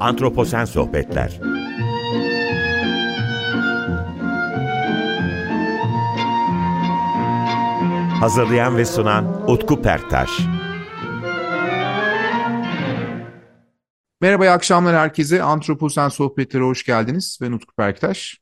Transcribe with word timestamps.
Antroposen 0.00 0.64
Sohbetler 0.64 1.40
Hazırlayan 8.20 8.76
ve 8.76 8.84
sunan 8.84 9.50
Utku 9.50 9.82
Perktaş 9.82 10.30
Merhaba, 14.20 14.44
iyi 14.44 14.50
akşamlar 14.50 14.96
herkese. 14.96 15.42
Antroposen 15.42 16.08
Sohbetlere 16.08 16.62
hoş 16.62 16.84
geldiniz. 16.84 17.38
Ben 17.42 17.52
Utku 17.52 17.74
Perktaş. 17.74 18.40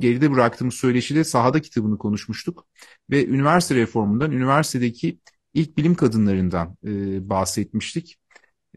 Geride 0.00 0.32
bıraktığımız 0.32 0.74
söyleşide 0.74 1.24
sahada 1.24 1.60
kitabını 1.60 1.98
konuşmuştuk. 1.98 2.66
Ve 3.10 3.26
üniversite 3.26 3.74
reformundan, 3.74 4.32
üniversitedeki 4.32 5.18
ilk 5.54 5.76
bilim 5.76 5.94
kadınlarından 5.94 6.76
e, 6.86 7.28
bahsetmiştik. 7.28 8.21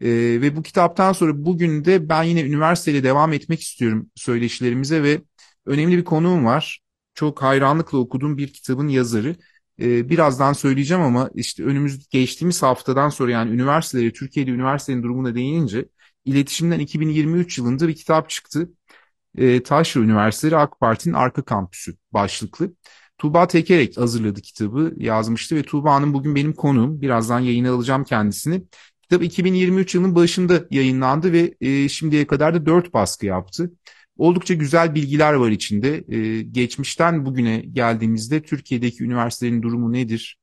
E, 0.02 0.08
ve 0.40 0.56
bu 0.56 0.62
kitaptan 0.62 1.12
sonra 1.12 1.44
bugün 1.44 1.84
de 1.84 2.08
ben 2.08 2.22
yine 2.22 2.42
üniversiteyle 2.42 3.04
devam 3.04 3.32
etmek 3.32 3.60
istiyorum 3.62 4.10
söyleşilerimize 4.14 5.02
ve 5.02 5.22
önemli 5.66 5.98
bir 5.98 6.04
konuğum 6.04 6.44
var. 6.44 6.80
Çok 7.14 7.42
hayranlıkla 7.42 7.98
okuduğum 7.98 8.36
bir 8.38 8.52
kitabın 8.52 8.88
yazarı. 8.88 9.36
E, 9.80 10.08
birazdan 10.08 10.52
söyleyeceğim 10.52 11.02
ama 11.02 11.30
işte 11.34 11.64
önümüz 11.64 12.08
geçtiğimiz 12.08 12.62
haftadan 12.62 13.08
sonra 13.08 13.30
yani 13.30 13.50
üniversiteleri, 13.50 14.12
Türkiye'de 14.12 14.50
üniversitenin 14.50 15.02
durumuna 15.02 15.34
değinince 15.34 15.88
iletişimden 16.24 16.78
2023 16.78 17.58
yılında 17.58 17.88
bir 17.88 17.94
kitap 17.94 18.30
çıktı. 18.30 18.70
E, 19.38 19.62
Taşra 19.62 20.00
Üniversitesi 20.00 20.56
AK 20.56 20.80
Parti'nin 20.80 21.14
arka 21.14 21.42
kampüsü 21.42 21.96
başlıklı. 22.12 22.72
Tuğba 23.18 23.46
Tekerek 23.46 23.96
hazırladı 23.96 24.42
kitabı, 24.42 24.94
yazmıştı 24.96 25.56
ve 25.56 25.62
Tuğba 25.62 25.94
Hanım 25.94 26.14
bugün 26.14 26.34
benim 26.34 26.52
konuğum. 26.52 27.00
Birazdan 27.00 27.40
yayına 27.40 27.70
alacağım 27.72 28.04
kendisini. 28.04 28.62
Kitap 29.10 29.22
2023 29.22 29.94
yılının 29.94 30.14
başında 30.14 30.64
yayınlandı 30.70 31.32
ve 31.32 31.54
e, 31.60 31.88
şimdiye 31.88 32.26
kadar 32.26 32.54
da 32.54 32.66
4 32.66 32.94
baskı 32.94 33.26
yaptı. 33.26 33.72
Oldukça 34.18 34.54
güzel 34.54 34.94
bilgiler 34.94 35.32
var 35.32 35.50
içinde. 35.50 36.04
E, 36.08 36.42
geçmişten 36.42 37.26
bugüne 37.26 37.58
geldiğimizde 37.72 38.42
Türkiye'deki 38.42 39.04
üniversitelerin 39.04 39.62
durumu 39.62 39.92
nedir? 39.92 40.38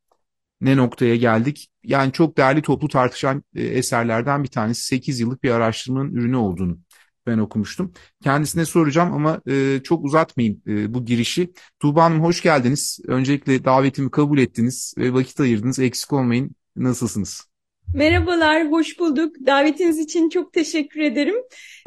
Ne 0.61 0.77
noktaya 0.77 1.15
geldik? 1.15 1.69
Yani 1.83 2.11
çok 2.11 2.37
değerli 2.37 2.61
toplu 2.61 2.87
tartışan 2.87 3.43
e, 3.55 3.63
eserlerden 3.63 4.43
bir 4.43 4.49
tanesi 4.49 4.83
8 4.85 5.19
yıllık 5.19 5.43
bir 5.43 5.51
araştırmanın 5.51 6.13
ürünü 6.15 6.35
olduğunu 6.35 6.79
ben 7.27 7.37
okumuştum. 7.37 7.93
Kendisine 8.23 8.65
soracağım 8.65 9.13
ama 9.13 9.41
e, 9.47 9.79
çok 9.83 10.05
uzatmayayım 10.05 10.61
e, 10.67 10.93
bu 10.93 11.05
girişi. 11.05 11.53
Tuğba 11.79 12.03
Hanım 12.03 12.23
hoş 12.23 12.41
geldiniz. 12.41 12.99
Öncelikle 13.07 13.65
davetimi 13.65 14.11
kabul 14.11 14.37
ettiniz 14.37 14.93
ve 14.97 15.13
vakit 15.13 15.39
ayırdınız. 15.39 15.79
Eksik 15.79 16.13
olmayın. 16.13 16.55
Nasılsınız? 16.75 17.52
Merhabalar, 17.93 18.71
hoş 18.71 18.99
bulduk. 18.99 19.35
Davetiniz 19.45 19.99
için 19.99 20.29
çok 20.29 20.53
teşekkür 20.53 20.99
ederim. 21.01 21.35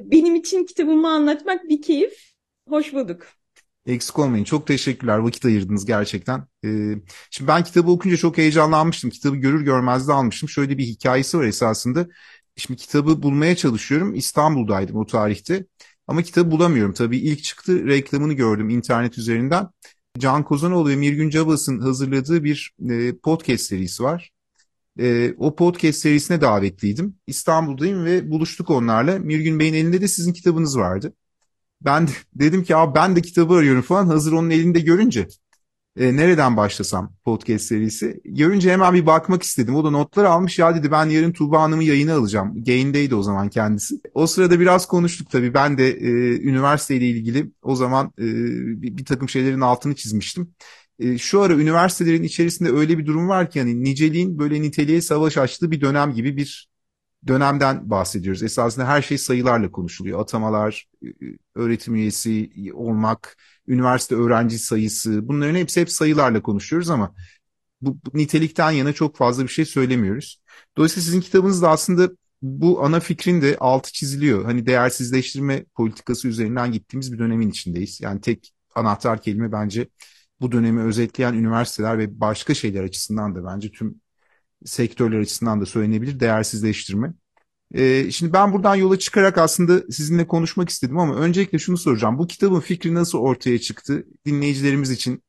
Benim 0.00 0.34
için 0.34 0.66
kitabımı 0.66 1.08
anlatmak 1.08 1.68
bir 1.68 1.82
keyif. 1.82 2.32
Hoş 2.68 2.92
bulduk. 2.92 3.26
Eksik 3.86 4.18
olmayın. 4.18 4.44
Çok 4.44 4.66
teşekkürler. 4.66 5.18
Vakit 5.18 5.44
ayırdınız 5.44 5.86
gerçekten. 5.86 6.44
Ee, 6.64 6.94
şimdi 7.30 7.48
ben 7.48 7.64
kitabı 7.64 7.90
okunca 7.90 8.16
çok 8.16 8.38
heyecanlanmıştım. 8.38 9.10
Kitabı 9.10 9.36
görür 9.36 9.60
görmez 9.64 10.08
de 10.08 10.12
almıştım. 10.12 10.48
Şöyle 10.48 10.78
bir 10.78 10.84
hikayesi 10.84 11.38
var 11.38 11.44
esasında. 11.44 12.06
Şimdi 12.56 12.80
kitabı 12.80 13.22
bulmaya 13.22 13.56
çalışıyorum. 13.56 14.14
İstanbul'daydım 14.14 14.96
o 14.96 15.06
tarihte. 15.06 15.66
Ama 16.06 16.22
kitabı 16.22 16.50
bulamıyorum. 16.50 16.94
Tabii 16.94 17.18
ilk 17.18 17.44
çıktı 17.44 17.86
reklamını 17.86 18.32
gördüm 18.32 18.70
internet 18.70 19.18
üzerinden. 19.18 19.68
Can 20.18 20.44
Kozanoğlu 20.44 20.88
ve 20.88 20.96
Mirgün 20.96 21.30
Cabas'ın 21.30 21.80
hazırladığı 21.80 22.44
bir 22.44 22.72
e, 22.90 23.16
podcast 23.16 23.64
serisi 23.64 24.02
var. 24.02 24.30
E, 24.98 25.34
o 25.38 25.56
podcast 25.56 25.98
serisine 25.98 26.40
davetliydim. 26.40 27.16
İstanbul'dayım 27.26 28.04
ve 28.04 28.30
buluştuk 28.30 28.70
onlarla. 28.70 29.18
Mirgün 29.18 29.58
Bey'in 29.58 29.74
elinde 29.74 30.00
de 30.00 30.08
sizin 30.08 30.32
kitabınız 30.32 30.78
vardı. 30.78 31.12
Ben 31.80 32.08
de, 32.08 32.10
dedim 32.34 32.64
ki 32.64 32.76
abi 32.76 32.94
ben 32.94 33.16
de 33.16 33.22
kitabı 33.22 33.54
arıyorum 33.54 33.82
falan. 33.82 34.06
Hazır 34.06 34.32
onun 34.32 34.50
elinde 34.50 34.80
görünce 34.80 35.28
e, 35.98 36.16
nereden 36.16 36.56
başlasam 36.56 37.12
podcast 37.24 37.64
serisi. 37.64 38.20
Görünce 38.24 38.72
hemen 38.72 38.94
bir 38.94 39.06
bakmak 39.06 39.42
istedim. 39.42 39.74
O 39.74 39.84
da 39.84 39.90
notlar 39.90 40.24
almış. 40.24 40.58
Ya 40.58 40.74
dedi 40.76 40.90
ben 40.90 41.06
yarın 41.06 41.32
Tuğba 41.32 41.62
Hanım'ı 41.62 41.84
yayına 41.84 42.14
alacağım. 42.14 42.64
Gain'deydi 42.64 43.14
o 43.14 43.22
zaman 43.22 43.48
kendisi. 43.48 43.94
O 44.14 44.26
sırada 44.26 44.60
biraz 44.60 44.86
konuştuk 44.86 45.30
tabii. 45.30 45.54
Ben 45.54 45.78
de 45.78 45.90
e, 45.90 46.10
üniversiteyle 46.42 47.08
ilgili 47.08 47.50
o 47.62 47.76
zaman 47.76 48.06
e, 48.18 48.24
bir, 48.82 48.96
bir 48.96 49.04
takım 49.04 49.28
şeylerin 49.28 49.60
altını 49.60 49.94
çizmiştim. 49.94 50.54
E, 50.98 51.18
şu 51.18 51.40
ara 51.42 51.54
üniversitelerin 51.54 52.22
içerisinde 52.22 52.70
öyle 52.70 52.98
bir 52.98 53.06
durum 53.06 53.28
var 53.28 53.50
ki 53.50 53.60
hani 53.60 53.84
niceliğin 53.84 54.38
böyle 54.38 54.62
niteliğe 54.62 55.00
savaş 55.00 55.38
açtığı 55.38 55.70
bir 55.70 55.80
dönem 55.80 56.14
gibi 56.14 56.36
bir 56.36 56.68
dönemden 57.26 57.90
bahsediyoruz. 57.90 58.42
Esasında 58.42 58.88
her 58.88 59.02
şey 59.02 59.18
sayılarla 59.18 59.70
konuşuluyor. 59.70 60.20
Atamalar, 60.20 60.88
e, 61.04 61.08
öğretim 61.54 61.94
üyesi 61.94 62.50
olmak, 62.74 63.36
üniversite 63.68 64.14
öğrenci 64.14 64.58
sayısı 64.58 65.28
bunların 65.28 65.54
hepsi 65.54 65.80
hep 65.80 65.90
sayılarla 65.90 66.42
konuşuyoruz 66.42 66.90
ama 66.90 67.14
bu, 67.80 67.98
nitelikten 68.14 68.70
yana 68.70 68.92
çok 68.92 69.16
fazla 69.16 69.42
bir 69.42 69.48
şey 69.48 69.64
söylemiyoruz. 69.64 70.42
Dolayısıyla 70.76 71.04
sizin 71.04 71.20
kitabınızda 71.20 71.70
aslında 71.70 72.10
bu 72.42 72.84
ana 72.84 73.00
fikrin 73.00 73.42
de 73.42 73.56
altı 73.60 73.92
çiziliyor. 73.92 74.44
Hani 74.44 74.66
değersizleştirme 74.66 75.64
politikası 75.74 76.28
üzerinden 76.28 76.72
gittiğimiz 76.72 77.12
bir 77.12 77.18
dönemin 77.18 77.50
içindeyiz. 77.50 78.00
Yani 78.00 78.20
tek 78.20 78.52
anahtar 78.74 79.22
kelime 79.22 79.52
bence 79.52 79.88
bu 80.40 80.52
dönemi 80.52 80.82
özetleyen 80.82 81.34
üniversiteler 81.34 81.98
ve 81.98 82.20
başka 82.20 82.54
şeyler 82.54 82.84
açısından 82.84 83.34
da 83.34 83.44
bence 83.44 83.70
tüm 83.70 84.00
sektörler 84.64 85.20
açısından 85.20 85.60
da 85.60 85.66
söylenebilir 85.66 86.20
değersizleştirme. 86.20 87.14
Ee, 87.74 88.10
şimdi 88.10 88.32
ben 88.32 88.52
buradan 88.52 88.74
yola 88.74 88.98
çıkarak 88.98 89.38
aslında 89.38 89.92
sizinle 89.92 90.26
konuşmak 90.26 90.68
istedim 90.68 90.98
ama 90.98 91.16
öncelikle 91.16 91.58
şunu 91.58 91.76
soracağım. 91.76 92.18
Bu 92.18 92.26
kitabın 92.26 92.60
fikri 92.60 92.94
nasıl 92.94 93.18
ortaya 93.18 93.58
çıktı? 93.58 94.06
Dinleyicilerimiz 94.26 94.90
için 94.90 95.22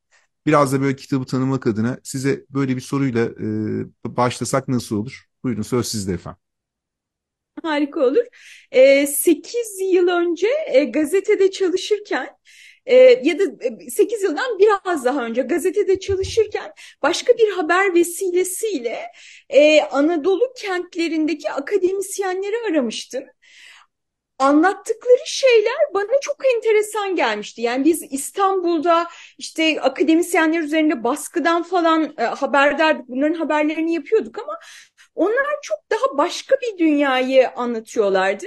biraz 0.46 0.72
da 0.72 0.80
böyle 0.80 0.96
kitabı 0.96 1.26
tanımak 1.26 1.66
adına 1.66 1.98
size 2.04 2.44
böyle 2.50 2.76
bir 2.76 2.80
soruyla 2.80 3.24
e, 4.06 4.16
başlasak 4.16 4.68
nasıl 4.68 4.96
olur? 4.96 5.24
Buyurun 5.44 5.62
söz 5.62 5.88
sizde 5.88 6.12
efendim. 6.12 6.40
Harika 7.62 8.00
olur. 8.00 8.24
E, 8.70 9.06
8 9.06 9.80
yıl 9.92 10.08
önce 10.08 10.48
e, 10.72 10.84
gazetede 10.84 11.50
çalışırken 11.50 12.28
e, 12.88 12.96
ya 13.22 13.38
da 13.38 13.42
8 13.90 14.22
yıldan 14.22 14.58
biraz 14.58 15.04
daha 15.04 15.24
önce 15.24 15.42
gazetede 15.42 16.00
çalışırken 16.00 16.72
başka 17.02 17.32
bir 17.32 17.52
haber 17.52 17.94
vesilesiyle 17.94 18.98
e, 19.48 19.80
Anadolu 19.82 20.52
kentlerindeki 20.56 21.50
akademisyenleri 21.50 22.56
aramıştım 22.70 23.24
anlattıkları 24.38 25.26
şeyler 25.26 25.76
bana 25.94 26.20
çok 26.22 26.36
enteresan 26.54 27.16
gelmişti. 27.16 27.62
Yani 27.62 27.84
biz 27.84 28.02
İstanbul'da 28.10 29.08
işte 29.38 29.80
akademisyenler 29.80 30.60
üzerinde 30.60 31.04
baskıdan 31.04 31.62
falan 31.62 32.14
e, 32.18 32.22
haberdardık. 32.22 33.08
Bunların 33.08 33.34
haberlerini 33.34 33.94
yapıyorduk 33.94 34.38
ama 34.38 34.58
onlar 35.14 35.56
çok 35.62 35.78
daha 35.90 36.18
başka 36.18 36.56
bir 36.56 36.78
dünyayı 36.78 37.50
anlatıyorlardı. 37.50 38.46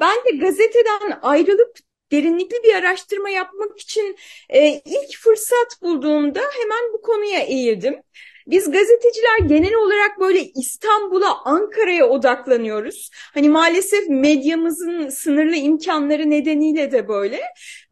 Ben 0.00 0.16
de 0.16 0.36
gazeteden 0.36 1.18
ayrılıp 1.22 1.78
derinlikli 2.14 2.62
bir 2.64 2.74
araştırma 2.74 3.30
yapmak 3.30 3.78
için 3.80 4.16
e, 4.48 4.68
ilk 4.84 5.16
fırsat 5.18 5.82
bulduğumda 5.82 6.40
hemen 6.62 6.92
bu 6.92 7.02
konuya 7.02 7.40
eğildim. 7.40 8.02
Biz 8.46 8.70
gazeteciler 8.70 9.38
genel 9.46 9.74
olarak 9.74 10.20
böyle 10.20 10.44
İstanbul'a, 10.44 11.44
Ankara'ya 11.44 12.08
odaklanıyoruz. 12.08 13.10
Hani 13.34 13.48
maalesef 13.48 14.08
medyamızın 14.08 15.08
sınırlı 15.08 15.56
imkanları 15.56 16.30
nedeniyle 16.30 16.92
de 16.92 17.08
böyle. 17.08 17.40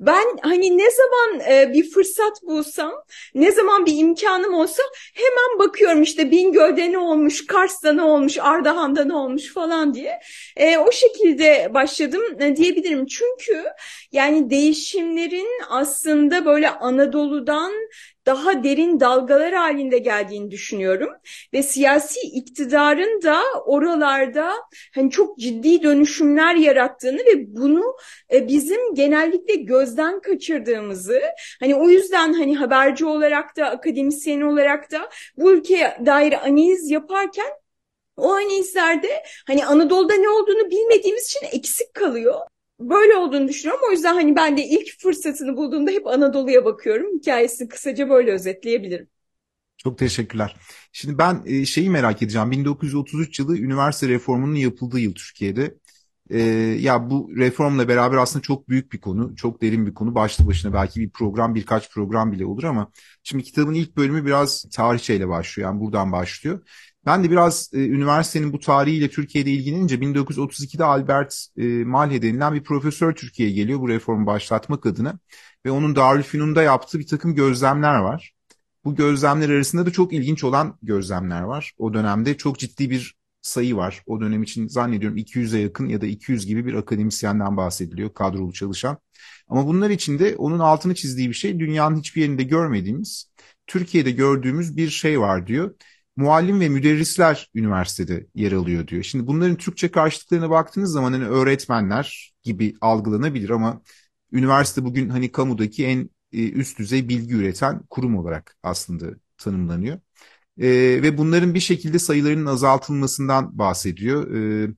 Ben 0.00 0.24
hani 0.42 0.78
ne 0.78 0.88
zaman 0.90 1.40
e, 1.52 1.72
bir 1.74 1.90
fırsat 1.90 2.42
bulsam, 2.42 2.92
ne 3.34 3.52
zaman 3.52 3.86
bir 3.86 3.98
imkanım 3.98 4.54
olsa 4.54 4.82
hemen 5.14 5.58
bakıyorum 5.58 6.02
işte 6.02 6.30
Bingöl'de 6.30 6.92
ne 6.92 6.98
olmuş, 6.98 7.46
Kars'ta 7.46 7.92
ne 7.92 8.02
olmuş, 8.02 8.38
Ardahan'da 8.38 9.04
ne 9.04 9.14
olmuş 9.14 9.52
falan 9.54 9.94
diye. 9.94 10.20
E, 10.56 10.78
o 10.78 10.92
şekilde 10.92 11.70
başladım 11.74 12.22
e, 12.40 12.56
diyebilirim. 12.56 13.06
Çünkü 13.06 13.64
yani 14.12 14.50
değişimlerin 14.50 15.48
aslında 15.68 16.44
böyle 16.44 16.70
Anadolu'dan 16.70 17.72
daha 18.26 18.64
derin 18.64 19.00
dalgalar 19.00 19.54
halinde 19.54 19.98
geldiğini 19.98 20.50
düşünüyorum. 20.50 21.10
Ve 21.54 21.62
siyasi 21.62 22.20
iktidarın 22.20 23.22
da 23.22 23.42
oralarda 23.66 24.52
hani 24.94 25.10
çok 25.10 25.38
ciddi 25.38 25.82
dönüşümler 25.82 26.54
yarattığını 26.54 27.18
ve 27.18 27.56
bunu 27.56 27.96
e, 28.32 28.48
bizim 28.48 28.94
genellikle 28.94 29.54
gözden 29.54 30.20
kaçırdığımızı 30.20 31.20
hani 31.60 31.74
o 31.74 31.88
yüzden 31.88 32.32
hani 32.32 32.56
haberci 32.56 33.04
olarak 33.04 33.56
da 33.56 33.66
akademisyen 33.66 34.40
olarak 34.40 34.92
da 34.92 35.10
bu 35.36 35.52
ülkeye 35.52 35.96
dair 36.06 36.32
analiz 36.32 36.90
yaparken 36.90 37.52
o 38.16 38.32
analizlerde 38.32 39.22
hani 39.46 39.66
Anadolu'da 39.66 40.14
ne 40.14 40.28
olduğunu 40.28 40.70
bilmediğimiz 40.70 41.26
için 41.26 41.58
eksik 41.58 41.94
kalıyor 41.94 42.40
böyle 42.80 43.16
olduğunu 43.16 43.48
düşünüyorum. 43.48 43.84
O 43.88 43.92
yüzden 43.92 44.14
hani 44.14 44.36
ben 44.36 44.56
de 44.56 44.64
ilk 44.64 45.00
fırsatını 45.00 45.56
bulduğumda 45.56 45.90
hep 45.90 46.06
Anadolu'ya 46.06 46.64
bakıyorum. 46.64 47.18
Hikayesini 47.18 47.68
kısaca 47.68 48.08
böyle 48.10 48.32
özetleyebilirim. 48.32 49.08
Çok 49.76 49.98
teşekkürler. 49.98 50.56
Şimdi 50.92 51.18
ben 51.18 51.42
e, 51.46 51.64
şeyi 51.64 51.90
merak 51.90 52.22
edeceğim. 52.22 52.50
1933 52.50 53.38
yılı 53.38 53.58
üniversite 53.58 54.08
reformunun 54.08 54.54
yapıldığı 54.54 55.00
yıl 55.00 55.14
Türkiye'de. 55.14 55.74
E, 56.30 56.38
ya 56.80 57.10
bu 57.10 57.30
reformla 57.36 57.88
beraber 57.88 58.16
aslında 58.16 58.42
çok 58.42 58.68
büyük 58.68 58.92
bir 58.92 59.00
konu, 59.00 59.36
çok 59.36 59.62
derin 59.62 59.86
bir 59.86 59.94
konu. 59.94 60.14
Başlı 60.14 60.46
başına 60.46 60.72
belki 60.74 61.00
bir 61.00 61.10
program, 61.10 61.54
birkaç 61.54 61.90
program 61.90 62.32
bile 62.32 62.46
olur 62.46 62.64
ama 62.64 62.90
şimdi 63.22 63.44
kitabın 63.44 63.74
ilk 63.74 63.96
bölümü 63.96 64.26
biraz 64.26 64.64
tarihçeyle 64.72 65.28
başlıyor. 65.28 65.68
Yani 65.70 65.80
buradan 65.80 66.12
başlıyor. 66.12 66.60
Ben 67.06 67.24
de 67.24 67.30
biraz 67.30 67.70
e, 67.72 67.78
üniversitenin 67.86 68.52
bu 68.52 68.60
tarihiyle 68.60 69.10
Türkiye'de 69.10 69.50
ilgilenince 69.50 70.00
1932'de 70.00 70.84
Albert 70.84 71.46
e, 71.56 71.64
Malhe 71.84 72.22
denilen 72.22 72.54
bir 72.54 72.62
profesör 72.62 73.14
Türkiye'ye 73.14 73.54
geliyor 73.54 73.80
bu 73.80 73.88
reformu 73.88 74.26
başlatmak 74.26 74.86
adına 74.86 75.18
ve 75.66 75.70
onun 75.70 75.96
Darülfünun'da 75.96 76.62
yaptığı 76.62 76.98
bir 76.98 77.06
takım 77.06 77.34
gözlemler 77.34 77.98
var. 77.98 78.32
Bu 78.84 78.94
gözlemler 78.94 79.48
arasında 79.48 79.86
da 79.86 79.90
çok 79.92 80.12
ilginç 80.12 80.44
olan 80.44 80.78
gözlemler 80.82 81.42
var. 81.42 81.72
O 81.78 81.94
dönemde 81.94 82.36
çok 82.36 82.58
ciddi 82.58 82.90
bir 82.90 83.14
sayı 83.42 83.76
var. 83.76 84.02
O 84.06 84.20
dönem 84.20 84.42
için 84.42 84.68
zannediyorum 84.68 85.18
200'e 85.18 85.60
yakın 85.60 85.86
ya 85.88 86.00
da 86.00 86.06
200 86.06 86.46
gibi 86.46 86.66
bir 86.66 86.74
akademisyenden 86.74 87.56
bahsediliyor 87.56 88.14
kadrolu 88.14 88.52
çalışan. 88.52 88.98
Ama 89.48 89.66
bunlar 89.66 89.90
içinde 89.90 90.36
onun 90.36 90.58
altını 90.58 90.94
çizdiği 90.94 91.28
bir 91.28 91.34
şey 91.34 91.58
dünyanın 91.58 91.98
hiçbir 91.98 92.20
yerinde 92.20 92.42
görmediğimiz, 92.42 93.32
Türkiye'de 93.66 94.10
gördüğümüz 94.10 94.76
bir 94.76 94.90
şey 94.90 95.20
var 95.20 95.46
diyor. 95.46 95.74
Muallim 96.16 96.60
ve 96.60 96.68
müderrisler 96.68 97.50
üniversitede 97.54 98.26
yer 98.34 98.52
alıyor 98.52 98.88
diyor. 98.88 99.02
Şimdi 99.02 99.26
bunların 99.26 99.56
Türkçe 99.56 99.90
karşılıklarına 99.90 100.50
baktığınız 100.50 100.92
zaman 100.92 101.12
hani 101.12 101.26
öğretmenler 101.26 102.32
gibi 102.42 102.74
algılanabilir 102.80 103.50
ama 103.50 103.82
üniversite 104.32 104.84
bugün 104.84 105.08
hani 105.08 105.32
kamudaki 105.32 105.86
en 105.86 106.10
e, 106.32 106.50
üst 106.50 106.78
düzey 106.78 107.08
bilgi 107.08 107.34
üreten 107.34 107.82
kurum 107.90 108.16
olarak 108.16 108.56
aslında 108.62 109.06
tanımlanıyor. 109.38 110.00
E, 110.58 110.68
ve 111.02 111.18
bunların 111.18 111.54
bir 111.54 111.60
şekilde 111.60 111.98
sayılarının 111.98 112.46
azaltılmasından 112.46 113.58
bahsediyor. 113.58 114.34
E, 114.34 114.70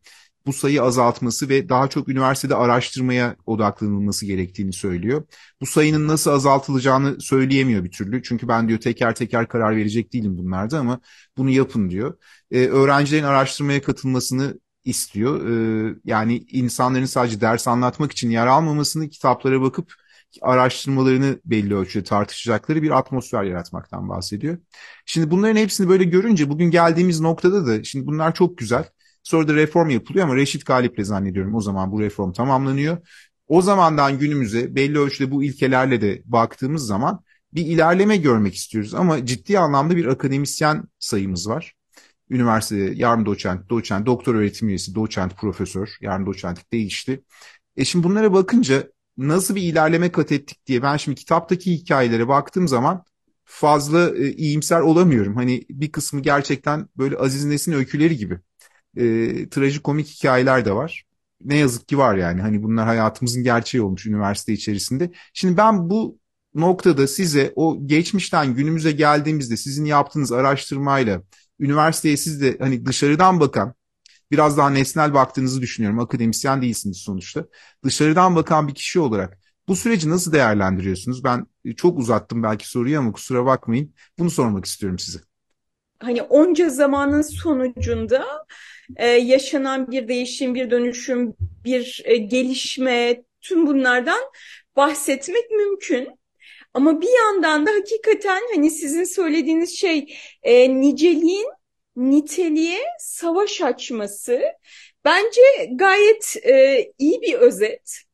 bu 0.46 0.52
sayı 0.52 0.82
azaltması 0.82 1.48
ve 1.48 1.68
daha 1.68 1.88
çok 1.88 2.08
üniversitede 2.08 2.54
araştırmaya 2.54 3.36
odaklanılması 3.46 4.26
gerektiğini 4.26 4.72
söylüyor. 4.72 5.24
Bu 5.60 5.66
sayının 5.66 6.08
nasıl 6.08 6.30
azaltılacağını 6.30 7.20
söyleyemiyor 7.20 7.84
bir 7.84 7.90
türlü. 7.90 8.22
Çünkü 8.22 8.48
ben 8.48 8.68
diyor 8.68 8.80
teker 8.80 9.14
teker 9.14 9.48
karar 9.48 9.76
verecek 9.76 10.12
değilim 10.12 10.38
bunlarda 10.38 10.78
ama 10.78 11.00
bunu 11.36 11.50
yapın 11.50 11.90
diyor. 11.90 12.18
Ee, 12.50 12.66
öğrencilerin 12.66 13.24
araştırmaya 13.24 13.82
katılmasını 13.82 14.60
istiyor. 14.84 15.48
Ee, 15.48 15.94
yani 16.04 16.44
insanların 16.48 17.04
sadece 17.04 17.40
ders 17.40 17.68
anlatmak 17.68 18.12
için 18.12 18.30
yer 18.30 18.46
almamasını, 18.46 19.08
kitaplara 19.08 19.60
bakıp 19.60 19.92
araştırmalarını 20.42 21.40
belli 21.44 21.74
ölçüde 21.76 22.04
tartışacakları 22.04 22.82
bir 22.82 22.90
atmosfer 22.90 23.44
yaratmaktan 23.44 24.08
bahsediyor. 24.08 24.58
Şimdi 25.06 25.30
bunların 25.30 25.56
hepsini 25.56 25.88
böyle 25.88 26.04
görünce 26.04 26.50
bugün 26.50 26.70
geldiğimiz 26.70 27.20
noktada 27.20 27.66
da 27.66 27.84
şimdi 27.84 28.06
bunlar 28.06 28.34
çok 28.34 28.58
güzel. 28.58 28.84
Sonra 29.24 29.48
da 29.48 29.54
reform 29.54 29.90
yapılıyor 29.90 30.24
ama 30.24 30.36
Reşit 30.36 30.66
Galip'le 30.66 31.04
zannediyorum 31.04 31.54
o 31.54 31.60
zaman 31.60 31.92
bu 31.92 32.00
reform 32.00 32.32
tamamlanıyor. 32.32 32.98
O 33.48 33.62
zamandan 33.62 34.18
günümüze 34.18 34.74
belli 34.74 34.98
ölçüde 34.98 35.30
bu 35.30 35.44
ilkelerle 35.44 36.00
de 36.00 36.22
baktığımız 36.24 36.86
zaman 36.86 37.24
bir 37.54 37.66
ilerleme 37.66 38.16
görmek 38.16 38.54
istiyoruz. 38.54 38.94
Ama 38.94 39.26
ciddi 39.26 39.58
anlamda 39.58 39.96
bir 39.96 40.06
akademisyen 40.06 40.84
sayımız 40.98 41.48
var. 41.48 41.74
Üniversitede 42.30 42.92
yarım 42.94 43.26
doçent, 43.26 43.70
doçent, 43.70 44.06
doktor 44.06 44.34
öğretim 44.34 44.68
üyesi, 44.68 44.94
doçent, 44.94 45.36
profesör, 45.36 45.96
yarım 46.00 46.26
doçentlik 46.26 46.72
değişti. 46.72 47.24
E 47.76 47.84
şimdi 47.84 48.04
bunlara 48.04 48.32
bakınca 48.32 48.88
nasıl 49.16 49.54
bir 49.54 49.62
ilerleme 49.62 50.12
kat 50.12 50.32
ettik 50.32 50.66
diye 50.66 50.82
ben 50.82 50.96
şimdi 50.96 51.20
kitaptaki 51.20 51.72
hikayelere 51.72 52.28
baktığım 52.28 52.68
zaman 52.68 53.04
fazla 53.44 54.16
e, 54.16 54.32
iyimser 54.32 54.80
olamıyorum. 54.80 55.36
Hani 55.36 55.64
bir 55.70 55.92
kısmı 55.92 56.20
gerçekten 56.20 56.88
böyle 56.96 57.16
Aziz 57.16 57.44
Nesin 57.44 57.72
öyküleri 57.72 58.16
gibi. 58.16 58.40
E, 58.96 59.48
trajikomik 59.48 60.08
hikayeler 60.08 60.64
de 60.64 60.72
var. 60.72 61.04
Ne 61.44 61.56
yazık 61.56 61.88
ki 61.88 61.98
var 61.98 62.14
yani. 62.16 62.40
Hani 62.40 62.62
bunlar 62.62 62.86
hayatımızın 62.86 63.42
gerçeği 63.42 63.82
olmuş 63.82 64.06
üniversite 64.06 64.52
içerisinde. 64.52 65.10
Şimdi 65.34 65.56
ben 65.56 65.90
bu 65.90 66.18
noktada 66.54 67.06
size 67.06 67.52
o 67.56 67.86
geçmişten 67.86 68.54
günümüze 68.54 68.92
geldiğimizde 68.92 69.56
sizin 69.56 69.84
yaptığınız 69.84 70.32
araştırmayla 70.32 71.22
üniversiteye 71.60 72.16
siz 72.16 72.42
de 72.42 72.56
hani 72.60 72.86
dışarıdan 72.86 73.40
bakan 73.40 73.74
biraz 74.30 74.56
daha 74.58 74.70
nesnel 74.70 75.14
baktığınızı 75.14 75.62
düşünüyorum. 75.62 75.98
Akademisyen 76.00 76.62
değilsiniz 76.62 76.96
sonuçta. 76.98 77.44
Dışarıdan 77.84 78.36
bakan 78.36 78.68
bir 78.68 78.74
kişi 78.74 79.00
olarak 79.00 79.38
bu 79.68 79.76
süreci 79.76 80.10
nasıl 80.10 80.32
değerlendiriyorsunuz? 80.32 81.24
Ben 81.24 81.46
çok 81.76 81.98
uzattım 81.98 82.42
belki 82.42 82.68
soruyu 82.68 82.98
ama 82.98 83.12
kusura 83.12 83.46
bakmayın. 83.46 83.94
Bunu 84.18 84.30
sormak 84.30 84.64
istiyorum 84.64 84.98
size. 84.98 85.18
Hani 86.04 86.22
onca 86.22 86.68
zamanın 86.68 87.22
sonucunda 87.22 88.46
e, 88.96 89.06
yaşanan 89.08 89.90
bir 89.90 90.08
değişim, 90.08 90.54
bir 90.54 90.70
dönüşüm, 90.70 91.34
bir 91.64 92.02
e, 92.04 92.16
gelişme, 92.16 93.22
tüm 93.40 93.66
bunlardan 93.66 94.20
bahsetmek 94.76 95.50
mümkün. 95.50 96.08
Ama 96.74 97.00
bir 97.00 97.18
yandan 97.22 97.66
da 97.66 97.70
hakikaten 97.70 98.42
hani 98.54 98.70
sizin 98.70 99.04
söylediğiniz 99.04 99.78
şey 99.78 100.16
e, 100.42 100.80
niceliğin 100.80 101.46
niteliğe 101.96 102.78
savaş 102.98 103.60
açması 103.62 104.42
bence 105.04 105.40
gayet 105.74 106.36
e, 106.46 106.84
iyi 106.98 107.22
bir 107.22 107.34
özet. 107.34 108.04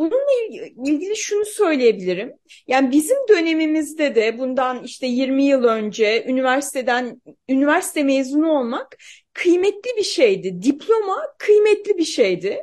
Bununla 0.00 0.62
ilgili 0.86 1.16
şunu 1.16 1.44
söyleyebilirim. 1.44 2.32
Yani 2.66 2.90
bizim 2.90 3.16
dönemimizde 3.28 4.14
de 4.14 4.38
bundan 4.38 4.84
işte 4.84 5.06
20 5.06 5.44
yıl 5.44 5.64
önce 5.64 6.24
üniversiteden 6.28 7.22
üniversite 7.48 8.02
mezunu 8.02 8.52
olmak 8.52 8.96
kıymetli 9.32 9.90
bir 9.96 10.02
şeydi. 10.02 10.62
Diploma 10.62 11.34
kıymetli 11.38 11.98
bir 11.98 12.04
şeydi. 12.04 12.62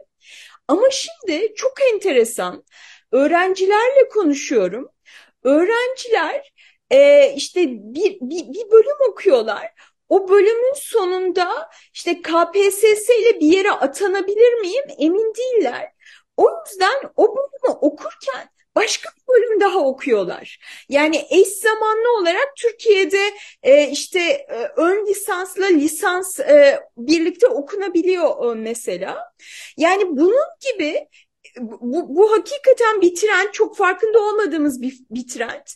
Ama 0.68 0.84
şimdi 0.92 1.54
çok 1.56 1.74
enteresan. 1.94 2.63
Öğrencilerle 3.12 4.10
konuşuyorum. 4.13 4.90
Öğrenciler 5.44 6.54
e, 6.92 7.33
işte 7.36 7.68
bir, 7.69 8.18
bir, 8.22 8.54
bir 8.54 8.72
bölüm 8.72 9.10
okuyorlar 9.10 9.74
o 10.10 10.30
bölümün 10.30 10.74
sonunda 10.75 11.69
işte 11.94 12.22
KPSS 12.22 13.10
ile 13.10 13.40
bir 13.40 13.57
yere 13.57 13.72
atanabilir 13.72 14.54
miyim 14.54 14.86
emin 15.00 15.33
değiller. 15.33 15.96
O 16.38 16.50
yüzden 16.66 17.12
o 17.16 17.36
bölümü 17.36 17.78
okurken 17.81 18.50
başka 18.75 19.10
bir 19.10 19.34
bölüm 19.34 19.62
daha 19.62 19.80
okuyorlar. 19.80 20.60
Yani 20.89 21.25
eş 21.30 21.48
zamanlı 21.48 22.18
olarak 22.22 22.56
Türkiye'de 22.57 23.34
e, 23.63 23.88
işte 23.89 24.19
e, 24.19 24.72
ön 24.78 25.06
lisansla 25.07 25.66
lisans 25.66 26.39
e, 26.39 26.80
birlikte 26.98 27.48
okunabiliyor 27.48 28.51
e, 28.51 28.56
mesela. 28.56 29.34
Yani 29.78 30.04
bunun 30.18 30.47
gibi 30.73 31.07
bu, 31.59 32.16
bu 32.16 32.31
hakikaten 32.31 33.02
bir 33.02 33.16
trend, 33.16 33.52
çok 33.52 33.78
farkında 33.78 34.19
olmadığımız 34.19 34.81
bir, 34.81 35.00
bir 35.11 35.28
trend. 35.28 35.68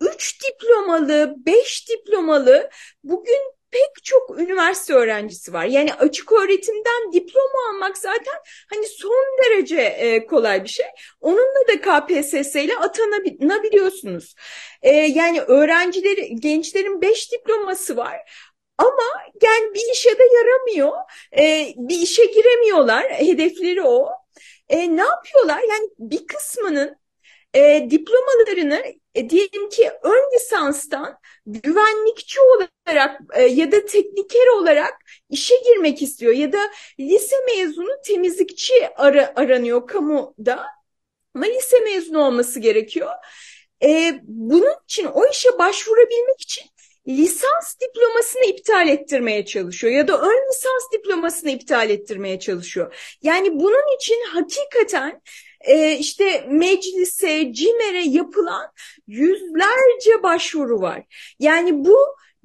Üç 0.00 0.40
diplomalı, 0.44 1.34
beş 1.46 1.88
diplomalı 1.88 2.70
bugün 3.04 3.59
pek 3.70 4.04
çok 4.04 4.38
üniversite 4.40 4.94
öğrencisi 4.94 5.52
var. 5.52 5.64
Yani 5.64 5.94
açık 5.94 6.32
öğretimden 6.32 7.12
diploma 7.12 7.70
almak 7.70 7.98
zaten 7.98 8.34
hani 8.70 8.86
son 8.86 9.38
derece 9.44 9.80
e, 9.80 10.26
kolay 10.26 10.64
bir 10.64 10.68
şey. 10.68 10.86
Onunla 11.20 11.68
da 11.68 11.80
KPSS 11.80 12.56
ile 12.56 12.76
atanabiliyorsunuz. 12.76 14.34
E, 14.82 14.90
yani 14.92 15.40
öğrencileri, 15.40 16.36
gençlerin 16.36 17.00
beş 17.02 17.32
diploması 17.32 17.96
var. 17.96 18.16
Ama 18.78 19.24
yani 19.42 19.74
bir 19.74 19.92
işe 19.92 20.18
de 20.18 20.22
yaramıyor. 20.34 20.92
E, 21.38 21.74
bir 21.76 21.98
işe 21.98 22.24
giremiyorlar. 22.24 23.04
Hedefleri 23.04 23.82
o. 23.82 24.08
E, 24.68 24.96
ne 24.96 25.02
yapıyorlar? 25.02 25.60
Yani 25.70 25.90
bir 25.98 26.26
kısmının 26.26 26.96
e, 27.54 27.86
diplomalarını 27.90 28.84
e, 29.14 29.30
diyelim 29.30 29.68
ki 29.68 29.90
ön 30.02 30.34
lisanstan 30.34 31.18
güvenlikçi 31.46 32.40
olarak 32.40 33.20
e, 33.34 33.42
ya 33.42 33.72
da 33.72 33.84
tekniker 33.84 34.46
olarak 34.46 34.94
işe 35.30 35.54
girmek 35.56 36.02
istiyor 36.02 36.32
ya 36.32 36.52
da 36.52 36.70
lise 37.00 37.36
mezunu 37.46 37.90
temizlikçi 38.04 38.88
ara, 38.96 39.32
aranıyor 39.36 39.86
kamuda 39.86 40.66
ama 41.34 41.46
lise 41.46 41.80
mezunu 41.80 42.24
olması 42.24 42.60
gerekiyor. 42.60 43.10
E, 43.84 44.20
bunun 44.22 44.74
için 44.84 45.04
o 45.04 45.26
işe 45.26 45.58
başvurabilmek 45.58 46.40
için 46.40 46.64
lisans 47.08 47.76
diplomasını 47.80 48.44
iptal 48.44 48.88
ettirmeye 48.88 49.44
çalışıyor 49.44 49.92
ya 49.92 50.08
da 50.08 50.20
ön 50.20 50.48
lisans 50.48 50.92
diplomasını 50.92 51.50
iptal 51.50 51.90
ettirmeye 51.90 52.40
çalışıyor. 52.40 53.16
Yani 53.22 53.60
bunun 53.60 53.96
için 53.96 54.24
hakikaten 54.32 55.22
e, 55.60 55.92
işte 55.98 56.46
meclise, 56.48 57.52
CİMER'e 57.52 58.02
yapılan 58.02 58.72
yüzlerce 59.06 60.22
başvuru 60.22 60.80
var. 60.80 61.02
Yani 61.38 61.84
bu 61.84 61.96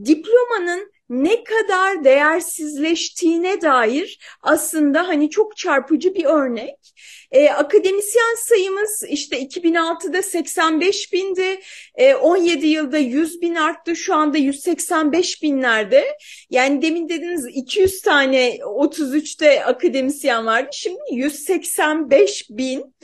diplomanın 0.05 0.94
ne 1.09 1.43
kadar 1.43 2.03
değersizleştiğine 2.03 3.61
dair 3.61 4.19
aslında 4.41 5.07
hani 5.07 5.29
çok 5.29 5.57
çarpıcı 5.57 6.15
bir 6.15 6.25
örnek. 6.25 6.93
E, 7.31 7.49
akademisyen 7.49 8.35
sayımız 8.37 9.03
işte 9.09 9.39
2006'da 9.39 10.21
85 10.21 11.13
bindi, 11.13 11.61
e, 11.95 12.15
17 12.15 12.67
yılda 12.67 12.97
100 12.97 13.41
bin 13.41 13.55
arttı, 13.55 13.95
şu 13.95 14.15
anda 14.15 14.37
185 14.37 15.43
binlerde. 15.43 16.17
Yani 16.49 16.81
demin 16.81 17.09
dediniz 17.09 17.45
200 17.53 18.01
tane 18.01 18.57
33'te 18.57 19.65
akademisyen 19.65 20.45
vardı, 20.45 20.69
şimdi 20.73 20.99
185 21.11 22.49
bin. 22.49 22.95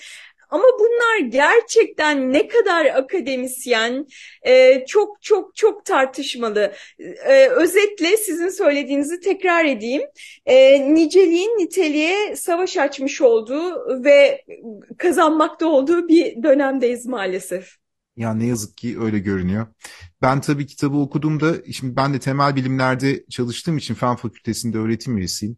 Ama 0.52 0.64
bunlar 0.80 1.30
gerçekten 1.30 2.34
ne 2.34 2.48
kadar 2.48 2.86
akademisyen 2.86 4.08
e, 4.48 4.86
çok 4.86 5.22
çok 5.22 5.56
çok 5.56 5.86
tartışmalı. 5.86 6.74
E, 7.28 7.48
özetle 7.48 8.18
sizin 8.18 8.50
söylediğinizi 8.50 9.20
tekrar 9.20 9.66
edeyim. 9.66 10.02
E, 10.46 10.82
niceliğin 10.94 11.50
niteliğe 11.50 12.36
savaş 12.36 12.78
açmış 12.78 13.22
olduğu 13.22 14.04
ve 14.04 14.46
kazanmakta 14.98 15.66
olduğu 15.66 16.08
bir 16.08 16.44
dönemdeyiz 16.44 17.06
maalesef. 17.06 17.76
Ya 18.18 18.34
ne 18.34 18.46
yazık 18.46 18.78
ki 18.78 18.98
öyle 19.02 19.20
görünüyor. 19.20 19.68
Ben 20.22 20.42
tabii 20.42 20.66
kitabı 20.66 20.98
okuduğumda, 20.98 21.54
şimdi 21.72 21.96
ben 21.96 22.14
de 22.14 22.20
temel 22.20 22.56
bilimlerde 22.56 23.26
çalıştığım 23.30 23.78
için 23.78 23.94
Fen 23.94 24.16
Fakültesi'nde 24.16 24.78
öğretim 24.78 25.18
üyesiyim. 25.18 25.58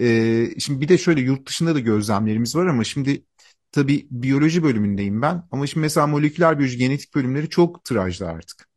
Ee, 0.00 0.46
şimdi 0.58 0.80
bir 0.80 0.88
de 0.88 0.98
şöyle 0.98 1.20
yurt 1.20 1.48
dışında 1.48 1.74
da 1.74 1.80
gözlemlerimiz 1.80 2.56
var 2.56 2.66
ama 2.66 2.84
şimdi 2.84 3.24
tabii 3.72 4.06
biyoloji 4.10 4.62
bölümündeyim 4.62 5.22
ben 5.22 5.42
ama 5.50 5.66
şimdi 5.66 5.82
mesela 5.82 6.06
moleküler 6.06 6.58
biyoloji, 6.58 6.78
genetik 6.78 7.14
bölümleri 7.14 7.48
çok 7.48 7.84
tıraşlı 7.84 8.28
artık. 8.28 8.68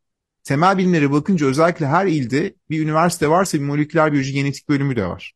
Temel 0.43 0.77
bilimlere 0.77 1.11
bakınca 1.11 1.47
özellikle 1.47 1.87
her 1.87 2.05
ilde 2.07 2.55
bir 2.69 2.81
üniversite 2.83 3.29
varsa 3.29 3.57
bir 3.57 3.63
moleküler 3.63 4.11
biyoloji 4.11 4.33
genetik 4.33 4.69
bölümü 4.69 4.95
de 4.95 5.05
var. 5.05 5.33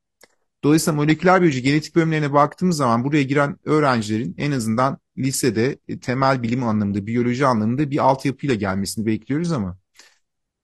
Dolayısıyla 0.63 0.95
moleküler 0.95 1.41
biyoloji 1.41 1.61
genetik 1.61 1.95
bölümlerine 1.95 2.33
baktığımız 2.33 2.77
zaman 2.77 3.03
buraya 3.03 3.23
giren 3.23 3.57
öğrencilerin 3.65 4.35
en 4.37 4.51
azından 4.51 4.97
lisede 5.17 5.79
e, 5.87 5.99
temel 5.99 6.43
bilim 6.43 6.63
anlamında, 6.63 7.05
biyoloji 7.07 7.45
anlamında 7.45 7.91
bir 7.91 7.97
altyapıyla 7.97 8.55
gelmesini 8.55 9.05
bekliyoruz 9.05 9.51
ama 9.51 9.77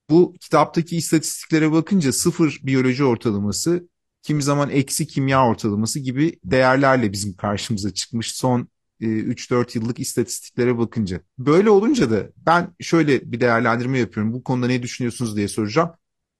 bu 0.09 0.35
kitaptaki 0.39 0.97
istatistiklere 0.97 1.71
bakınca 1.71 2.11
sıfır 2.11 2.59
biyoloji 2.63 3.03
ortalaması, 3.03 3.89
kimi 4.21 4.43
zaman 4.43 4.69
eksi 4.69 5.07
kimya 5.07 5.47
ortalaması 5.47 5.99
gibi 5.99 6.39
değerlerle 6.43 7.11
bizim 7.11 7.35
karşımıza 7.35 7.93
çıkmış 7.93 8.35
son 8.35 8.67
3-4 9.01 9.77
e, 9.77 9.79
yıllık 9.79 9.99
istatistiklere 9.99 10.77
bakınca. 10.77 11.21
Böyle 11.37 11.69
olunca 11.69 12.11
da 12.11 12.29
ben 12.37 12.75
şöyle 12.79 13.31
bir 13.31 13.39
değerlendirme 13.39 13.99
yapıyorum. 13.99 14.33
Bu 14.33 14.43
konuda 14.43 14.67
ne 14.67 14.83
düşünüyorsunuz 14.83 15.35
diye 15.35 15.47
soracağım. 15.47 15.91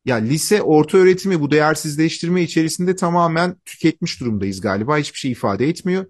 Ya 0.06 0.16
lise 0.16 0.62
orta 0.62 0.98
öğretimi 0.98 1.42
bu 1.42 1.51
değersizleştirme 1.51 2.44
içerisinde 2.44 2.96
tamamen 2.96 3.56
tüketmiş 3.66 4.20
durumdayız 4.20 4.62
galiba. 4.62 4.98
Hiçbir 4.98 5.20
şey 5.20 5.32
ifade 5.32 5.70
etmiyor. 5.70 6.06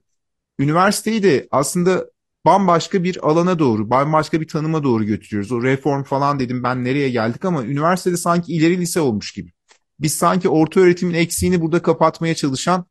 Üniversiteyi 0.60 1.24
de 1.24 1.48
aslında 1.51 2.06
bambaşka 2.46 3.03
bir 3.03 3.29
alana 3.29 3.60
doğru, 3.60 3.89
bambaşka 3.89 4.41
bir 4.41 4.48
tanıma 4.48 4.84
doğru 4.84 5.03
götürüyoruz. 5.03 5.51
O 5.51 5.63
reform 5.63 6.03
falan 6.03 6.39
dedim 6.39 6.63
ben 6.63 6.84
nereye 6.84 7.10
geldik 7.10 7.46
ama 7.46 7.65
üniversitede 7.65 8.18
sanki 8.18 8.53
ileri 8.53 8.77
lise 8.77 9.01
olmuş 9.01 9.32
gibi. 9.32 9.51
Biz 10.00 10.13
sanki 10.13 10.50
orta 10.50 10.79
öğretimin 10.79 11.13
eksiğini 11.13 11.62
burada 11.62 11.82
kapatmaya 11.82 12.36
çalışan 12.36 12.86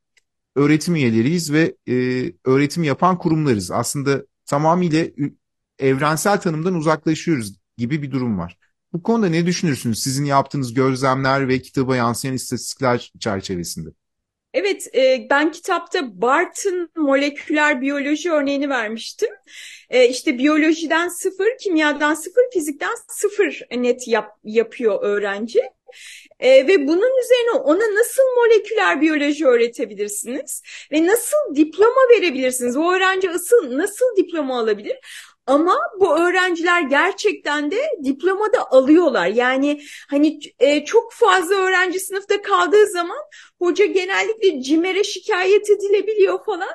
öğretim 0.59 0.95
üyeleriyiz 0.95 1.53
ve 1.53 1.75
e, 1.89 1.95
öğretim 2.45 2.85
yapan 2.85 3.19
kurumlarız. 3.19 3.71
Aslında 3.71 4.23
tamamıyla 4.47 5.05
evrensel 5.79 6.41
tanımdan 6.41 6.75
uzaklaşıyoruz 6.75 7.55
gibi 7.77 8.03
bir 8.03 8.11
durum 8.11 8.39
var. 8.39 8.59
Bu 8.93 9.03
konuda 9.03 9.29
ne 9.29 9.47
düşünürsünüz 9.47 10.03
sizin 10.03 10.25
yaptığınız 10.25 10.75
gözlemler 10.75 11.49
ve 11.49 11.63
kitaba 11.63 11.97
yansıyan 11.97 12.35
istatistikler 12.35 13.13
çerçevesinde? 13.21 13.89
Evet, 14.55 14.95
e, 14.95 15.27
ben 15.31 15.53
kitapta 15.53 16.21
Bart'ın 16.23 16.91
moleküler 16.97 17.81
biyoloji 17.81 18.33
örneğini 18.33 18.69
vermiştim. 18.69 19.29
E, 19.91 20.09
işte 20.09 20.39
biyolojiden 20.39 21.09
sıfır, 21.09 21.59
kimyadan 21.61 22.15
sıfır, 22.15 22.43
fizikten 22.53 22.95
sıfır 23.09 23.67
net 23.77 24.09
yap, 24.09 24.31
yapıyor 24.45 25.03
öğrenci. 25.03 25.61
E, 26.41 26.69
ve 26.69 26.89
bunun 26.89 27.21
üzerine 27.25 27.51
ona 27.51 27.95
nasıl 27.95 28.23
moleküler 28.37 29.01
biyoloji 29.01 29.47
öğretebilirsiniz 29.47 30.63
ve 30.93 31.07
nasıl 31.07 31.55
diploma 31.55 32.09
verebilirsiniz? 32.11 32.77
O 32.77 32.93
öğrenci 32.93 33.31
asıl 33.31 33.79
nasıl 33.79 34.17
diploma 34.17 34.59
alabilir? 34.59 34.97
Ama 35.49 35.79
bu 36.01 36.19
öğrenciler 36.19 36.83
gerçekten 36.83 37.71
de 37.71 37.83
diploma 38.05 38.53
da 38.53 38.71
alıyorlar. 38.71 39.27
Yani 39.27 39.81
hani 40.11 40.41
e, 40.59 40.85
çok 40.85 41.13
fazla 41.13 41.55
öğrenci 41.55 42.01
sınıfta 42.01 42.43
kaldığı 42.43 42.87
zaman 42.87 43.19
hoca 43.59 43.85
genellikle 43.85 44.63
CİMER'e 44.63 45.05
şikayet 45.05 45.71
edilebiliyor 45.71 46.45
falan. 46.45 46.69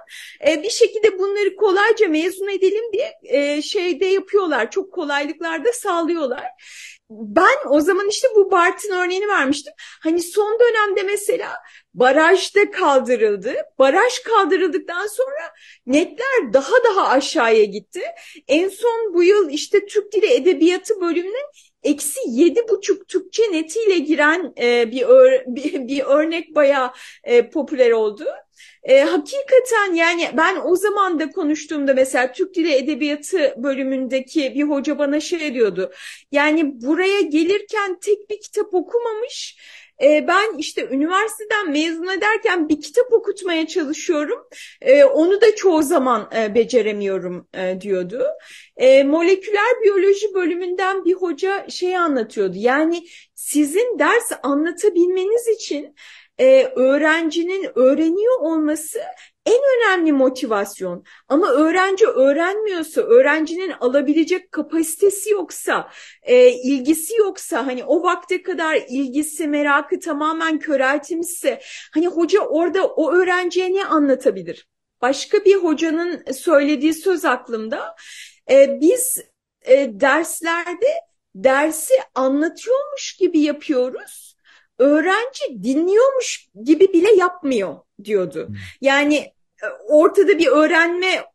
E, 0.48 0.64
bir 0.64 0.70
şekilde 0.70 1.20
bunları 1.20 1.56
kolayca 1.56 2.08
mezun 2.08 2.48
edelim 2.48 2.84
diye 2.94 3.14
e, 3.24 3.62
şeyde 3.62 4.06
yapıyorlar. 4.06 4.72
Çok 4.72 4.94
kolaylıklar 4.94 5.66
da 5.66 5.74
sağlıyorlar 5.74 6.44
ben 7.22 7.70
o 7.70 7.80
zaman 7.82 8.10
işte 8.10 8.28
bu 8.36 8.52
Bart'ın 8.52 8.92
örneğini 8.92 9.28
vermiştim. 9.28 9.74
Hani 10.04 10.22
son 10.22 10.60
dönemde 10.60 11.04
mesela 11.04 11.58
barajda 11.94 12.72
kaldırıldı. 12.72 13.56
Baraj 13.80 14.20
kaldırıldıktan 14.20 15.08
sonra 15.08 15.54
netler 15.86 16.54
daha 16.54 16.84
daha 16.84 17.08
aşağıya 17.08 17.64
gitti. 17.64 18.02
En 18.48 18.70
son 18.70 19.14
bu 19.14 19.24
yıl 19.24 19.50
işte 19.50 19.86
Türk 19.86 20.14
Dili 20.14 20.34
Edebiyatı 20.34 21.02
bölümünün 21.02 21.46
eksi 21.84 22.20
yedi 22.28 22.62
buçuk 22.70 23.08
Türkçe 23.08 23.44
netiyle 23.52 23.98
giren 23.98 24.54
e, 24.62 24.92
bir, 24.92 25.02
ör, 25.02 25.42
bir, 25.48 25.88
bir 25.88 26.04
örnek 26.04 26.56
bayağı 26.56 26.92
e, 27.24 27.50
popüler 27.50 27.92
oldu. 27.92 28.26
E, 28.84 29.02
hakikaten 29.02 29.94
yani 29.94 30.30
ben 30.38 30.56
o 30.66 30.76
zaman 30.76 31.20
da 31.20 31.30
konuştuğumda 31.30 31.94
mesela 31.94 32.32
Türk 32.32 32.56
Dili 32.56 32.74
Edebiyatı 32.74 33.54
bölümündeki 33.58 34.54
bir 34.56 34.64
hoca 34.64 35.00
bana 35.00 35.20
şey 35.20 35.54
diyordu. 35.54 35.92
Yani 36.32 36.82
buraya 36.82 37.22
gelirken 37.22 38.00
tek 38.00 38.30
bir 38.30 38.42
kitap 38.42 38.74
okumamış 38.74 39.58
e, 40.02 40.28
ben 40.28 40.58
işte 40.58 40.88
üniversiteden 40.92 41.72
mezun 41.72 42.08
ederken 42.08 42.70
bir 42.70 42.82
kitap 42.82 43.14
okutmaya 43.14 43.68
çalışıyorum. 43.68 44.48
E, 44.82 45.04
onu 45.04 45.42
da 45.42 45.56
çoğu 45.56 45.84
zaman 45.84 46.30
e, 46.38 46.56
beceremiyorum 46.56 47.48
e, 47.54 47.82
diyordu. 47.82 48.26
E, 48.78 49.04
moleküler 49.04 49.82
biyoloji 49.84 50.34
bölümünden 50.34 51.06
bir 51.06 51.14
hoca 51.14 51.70
şey 51.70 51.98
anlatıyordu. 51.98 52.56
Yani 52.58 53.04
sizin 53.36 54.00
ders 54.00 54.32
anlatabilmeniz 54.44 55.48
için 55.48 55.96
e, 56.40 56.72
öğrencinin 56.76 57.72
öğreniyor 57.76 58.40
olması 58.40 59.00
en 59.46 59.60
önemli 59.78 60.12
motivasyon. 60.12 61.04
Ama 61.28 61.52
öğrenci 61.52 62.08
öğrenmiyorsa, 62.08 63.02
öğrencinin 63.02 63.74
alabilecek 63.80 64.52
kapasitesi 64.52 65.30
yoksa, 65.30 65.90
e, 66.24 66.52
ilgisi 66.52 67.16
yoksa, 67.16 67.68
hani 67.68 67.84
o 67.84 68.04
vakte 68.04 68.42
kadar 68.44 68.80
ilgisi, 68.90 69.48
merakı 69.48 70.00
tamamen 70.00 70.60
köreltmişse, 70.60 71.62
hani 71.94 72.08
hoca 72.08 72.42
orada 72.42 72.88
o 72.88 73.12
öğrenciye 73.14 73.74
ne 73.74 73.86
anlatabilir? 73.86 74.68
Başka 75.02 75.46
bir 75.46 75.56
hocanın 75.56 76.32
söylediği 76.32 76.94
söz 76.94 77.26
aklımda. 77.26 77.96
E, 78.52 78.80
biz 78.82 79.18
e, 79.62 80.00
derslerde 80.00 80.88
dersi 81.36 81.94
anlatıyormuş 82.16 83.16
gibi 83.20 83.40
yapıyoruz 83.40 84.33
öğrenci 84.80 85.64
dinliyormuş 85.64 86.48
gibi 86.64 86.94
bile 86.94 87.16
yapmıyor 87.16 87.76
diyordu. 88.04 88.48
Hmm. 88.48 88.56
Yani 88.82 89.18
e, 89.64 89.68
ortada 89.90 90.38
bir 90.38 90.48
öğrenme 90.48 91.26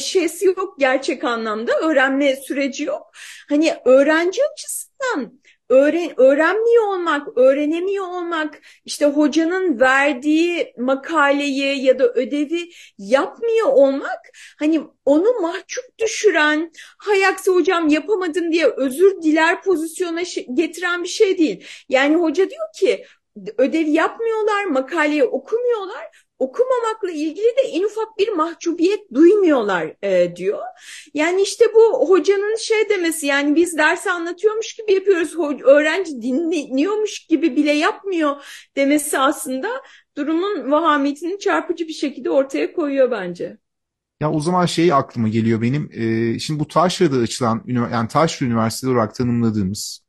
şeysi 0.00 0.46
yok 0.46 0.78
gerçek 0.78 1.24
anlamda 1.24 1.72
öğrenme 1.72 2.36
süreci 2.36 2.84
yok. 2.84 3.12
Hani 3.48 3.76
öğrenci 3.84 4.40
açısından 4.52 5.40
öğren 5.68 6.20
öğrenmiyor 6.20 6.86
olmak, 6.86 7.38
öğrenemiyor 7.38 8.06
olmak, 8.06 8.60
işte 8.84 9.06
hocanın 9.06 9.80
verdiği 9.80 10.74
makaleyi 10.78 11.84
ya 11.84 11.98
da 11.98 12.08
ödevi 12.12 12.70
yapmıyor 12.98 13.66
olmak 13.66 14.20
hani 14.58 14.80
onu 15.04 15.40
mahcup 15.40 15.98
düşüren, 15.98 16.72
hay 16.98 17.26
aksi 17.26 17.50
hocam 17.50 17.88
yapamadım 17.88 18.52
diye 18.52 18.66
özür 18.66 19.22
diler 19.22 19.62
pozisyona 19.62 20.22
getiren 20.54 21.02
bir 21.02 21.08
şey 21.08 21.38
değil. 21.38 21.66
Yani 21.88 22.16
hoca 22.16 22.50
diyor 22.50 22.66
ki 22.74 23.04
ödev 23.58 23.86
yapmıyorlar, 23.86 24.64
makaleyi 24.64 25.24
okumuyorlar 25.24 26.27
okumamakla 26.38 27.10
ilgili 27.10 27.56
de 27.56 27.62
en 27.72 27.82
ufak 27.82 28.18
bir 28.18 28.28
mahcubiyet 28.28 29.14
duymuyorlar 29.14 29.94
e, 30.02 30.36
diyor. 30.36 30.58
Yani 31.14 31.42
işte 31.42 31.64
bu 31.74 32.10
hocanın 32.10 32.56
şey 32.56 32.88
demesi 32.88 33.26
yani 33.26 33.56
biz 33.56 33.78
dersi 33.78 34.10
anlatıyormuş 34.10 34.74
gibi 34.74 34.92
yapıyoruz 34.92 35.34
öğrenci 35.64 36.22
dinliyormuş 36.22 37.26
gibi 37.26 37.56
bile 37.56 37.72
yapmıyor 37.72 38.36
demesi 38.76 39.18
aslında 39.18 39.68
durumun 40.16 40.70
vahametini 40.70 41.38
çarpıcı 41.38 41.88
bir 41.88 41.92
şekilde 41.92 42.30
ortaya 42.30 42.72
koyuyor 42.72 43.10
bence. 43.10 43.58
Ya 44.20 44.32
o 44.32 44.40
zaman 44.40 44.66
şey 44.66 44.92
aklıma 44.92 45.28
geliyor 45.28 45.62
benim. 45.62 45.90
E, 45.92 46.38
şimdi 46.38 46.60
bu 46.60 46.68
Taşra'da 46.68 47.16
açılan 47.16 47.64
yani 47.66 48.08
Taşra 48.08 48.46
Üniversitesi 48.46 48.92
olarak 48.92 49.14
tanımladığımız 49.14 50.08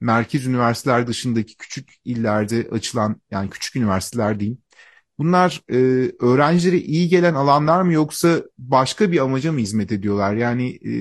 merkez 0.00 0.46
üniversiteler 0.46 1.06
dışındaki 1.06 1.56
küçük 1.56 1.94
illerde 2.04 2.68
açılan 2.70 3.20
yani 3.30 3.50
küçük 3.50 3.76
üniversiteler 3.76 4.40
diyeyim. 4.40 4.58
Bunlar 5.18 5.62
e, 5.70 5.76
öğrencilere 6.20 6.78
iyi 6.78 7.08
gelen 7.08 7.34
alanlar 7.34 7.82
mı 7.82 7.92
yoksa 7.92 8.42
başka 8.58 9.12
bir 9.12 9.18
amaca 9.18 9.52
mı 9.52 9.58
hizmet 9.58 9.92
ediyorlar? 9.92 10.34
Yani 10.34 10.78
e, 10.84 10.92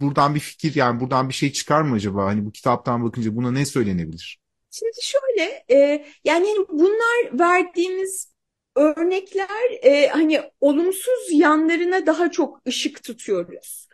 buradan 0.00 0.34
bir 0.34 0.40
fikir 0.40 0.74
yani 0.74 1.00
buradan 1.00 1.28
bir 1.28 1.34
şey 1.34 1.52
çıkar 1.52 1.82
mı 1.82 1.94
acaba? 1.94 2.24
Hani 2.24 2.44
bu 2.44 2.52
kitaptan 2.52 3.04
bakınca 3.04 3.36
buna 3.36 3.50
ne 3.50 3.66
söylenebilir? 3.66 4.40
Şimdi 4.70 4.92
şöyle 5.02 5.64
e, 5.70 6.06
yani 6.24 6.46
bunlar 6.68 7.38
verdiğimiz 7.40 8.32
örnekler 8.76 9.82
e, 9.82 10.08
hani 10.08 10.40
olumsuz 10.60 11.28
yanlarına 11.32 12.06
daha 12.06 12.30
çok 12.30 12.60
ışık 12.68 13.02
tutuyoruz. 13.04 13.88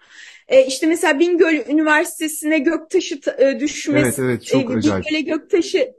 E, 0.48 0.66
işte 0.66 0.86
mesela 0.86 1.18
Bingöl 1.18 1.68
Üniversitesi'ne 1.68 2.58
göktaşı 2.58 3.20
e, 3.38 3.60
düşmesi, 3.60 4.06
evet, 4.06 4.18
evet, 4.18 4.46
çok 4.46 4.70
e, 4.70 4.76
Bingöl'e 4.76 5.20
göktaşı 5.20 5.94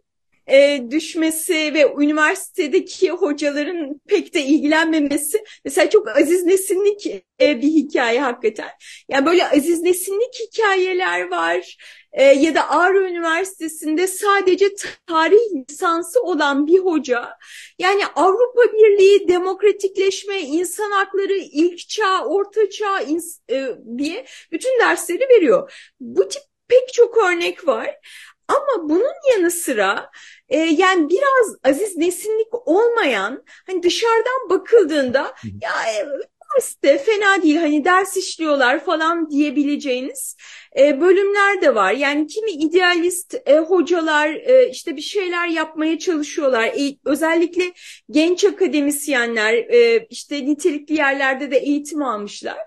e, 0.49 0.91
düşmesi 0.91 1.73
ve 1.73 1.93
üniversitedeki 1.99 3.11
hocaların 3.11 4.01
pek 4.07 4.33
de 4.33 4.41
ilgilenmemesi 4.41 5.43
mesela 5.65 5.89
çok 5.89 6.07
Aziz 6.07 6.45
Nesinlik 6.45 7.07
e, 7.41 7.61
bir 7.61 7.67
hikaye 7.67 8.21
hakikaten. 8.21 8.69
Yani 9.09 9.25
böyle 9.25 9.47
Aziz 9.47 9.81
Nesinlik 9.81 10.33
hikayeler 10.47 11.31
var. 11.31 11.77
E, 12.11 12.23
ya 12.23 12.55
da 12.55 12.69
Ağrı 12.69 13.09
Üniversitesi'nde 13.09 14.07
sadece 14.07 14.65
tarih 15.07 15.69
lisansı 15.69 16.21
olan 16.21 16.67
bir 16.67 16.79
hoca 16.79 17.37
yani 17.79 18.05
Avrupa 18.15 18.61
Birliği, 18.73 19.27
demokratikleşme, 19.27 20.39
insan 20.39 20.91
hakları, 20.91 21.33
ilk 21.33 21.89
çağ, 21.89 22.25
orta 22.25 22.69
çağ 22.69 23.01
e, 23.51 23.67
diye 23.97 24.25
bütün 24.51 24.79
dersleri 24.79 25.29
veriyor. 25.29 25.91
Bu 25.99 26.27
tip 26.27 26.41
pek 26.67 26.93
çok 26.93 27.17
örnek 27.17 27.67
var. 27.67 27.95
Ama 28.49 28.89
bunun 28.89 29.31
yanı 29.31 29.51
sıra 29.51 30.11
e, 30.49 30.57
yani 30.57 31.09
biraz 31.09 31.55
aziz 31.63 31.97
nesinlik 31.97 32.67
olmayan 32.67 33.43
hani 33.67 33.83
dışarıdan 33.83 34.49
bakıldığında 34.49 35.35
ya 35.61 35.71
e, 36.57 36.59
üniversite 36.59 36.97
fena 36.97 37.41
değil 37.43 37.55
hani 37.55 37.85
ders 37.85 38.17
işliyorlar 38.17 38.85
falan 38.85 39.29
diyebileceğiniz 39.29 40.35
e, 40.79 41.01
bölümler 41.01 41.61
de 41.61 41.75
var. 41.75 41.93
Yani 41.93 42.27
kimi 42.27 42.51
idealist 42.51 43.35
e, 43.45 43.57
hocalar 43.57 44.29
e, 44.29 44.69
işte 44.69 44.95
bir 44.95 45.01
şeyler 45.01 45.47
yapmaya 45.47 45.99
çalışıyorlar. 45.99 46.65
E, 46.65 46.97
özellikle 47.05 47.73
genç 48.11 48.43
akademisyenler 48.43 49.53
e, 49.53 50.07
işte 50.09 50.45
nitelikli 50.45 50.93
yerlerde 50.95 51.51
de 51.51 51.57
eğitim 51.57 52.03
almışlar. 52.03 52.57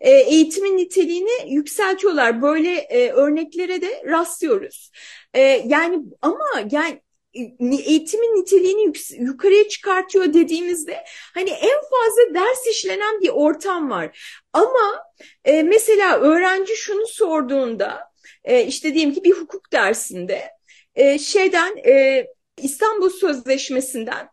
E, 0.00 0.10
eğitimin 0.10 0.76
niteliğini 0.76 1.54
yükseltiyorlar. 1.54 2.42
Böyle 2.42 2.74
e, 2.74 3.10
örneklere 3.10 3.82
de 3.82 4.02
rastlıyoruz. 4.06 4.90
E, 5.34 5.40
yani 5.66 5.98
ama 6.22 6.44
yani 6.70 7.00
eğitimin 7.34 8.40
niteliğini 8.40 8.92
yukarıya 9.18 9.68
çıkartıyor 9.68 10.34
dediğimizde 10.34 11.04
hani 11.34 11.50
en 11.50 11.80
fazla 11.80 12.34
ders 12.34 12.66
işlenen 12.70 13.20
bir 13.20 13.28
ortam 13.28 13.90
var. 13.90 14.38
Ama 14.52 15.02
e, 15.44 15.62
mesela 15.62 16.20
öğrenci 16.20 16.76
şunu 16.76 17.06
sorduğunda 17.06 18.00
e, 18.44 18.64
işte 18.64 18.94
diyelim 18.94 19.14
ki 19.14 19.24
bir 19.24 19.32
hukuk 19.32 19.72
dersinde 19.72 20.50
e, 20.94 21.18
şeyden 21.18 21.76
e, 21.76 22.26
İstanbul 22.62 23.10
Sözleşmesi'nden 23.10 24.28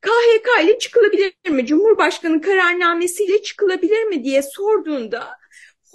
KHK 0.00 0.64
ile 0.64 0.78
çıkılabilir 0.78 1.34
mi? 1.50 1.66
Cumhurbaşkanı 1.66 2.40
kararnamesiyle 2.40 3.42
çıkılabilir 3.42 4.04
mi 4.04 4.24
diye 4.24 4.42
sorduğunda 4.42 5.28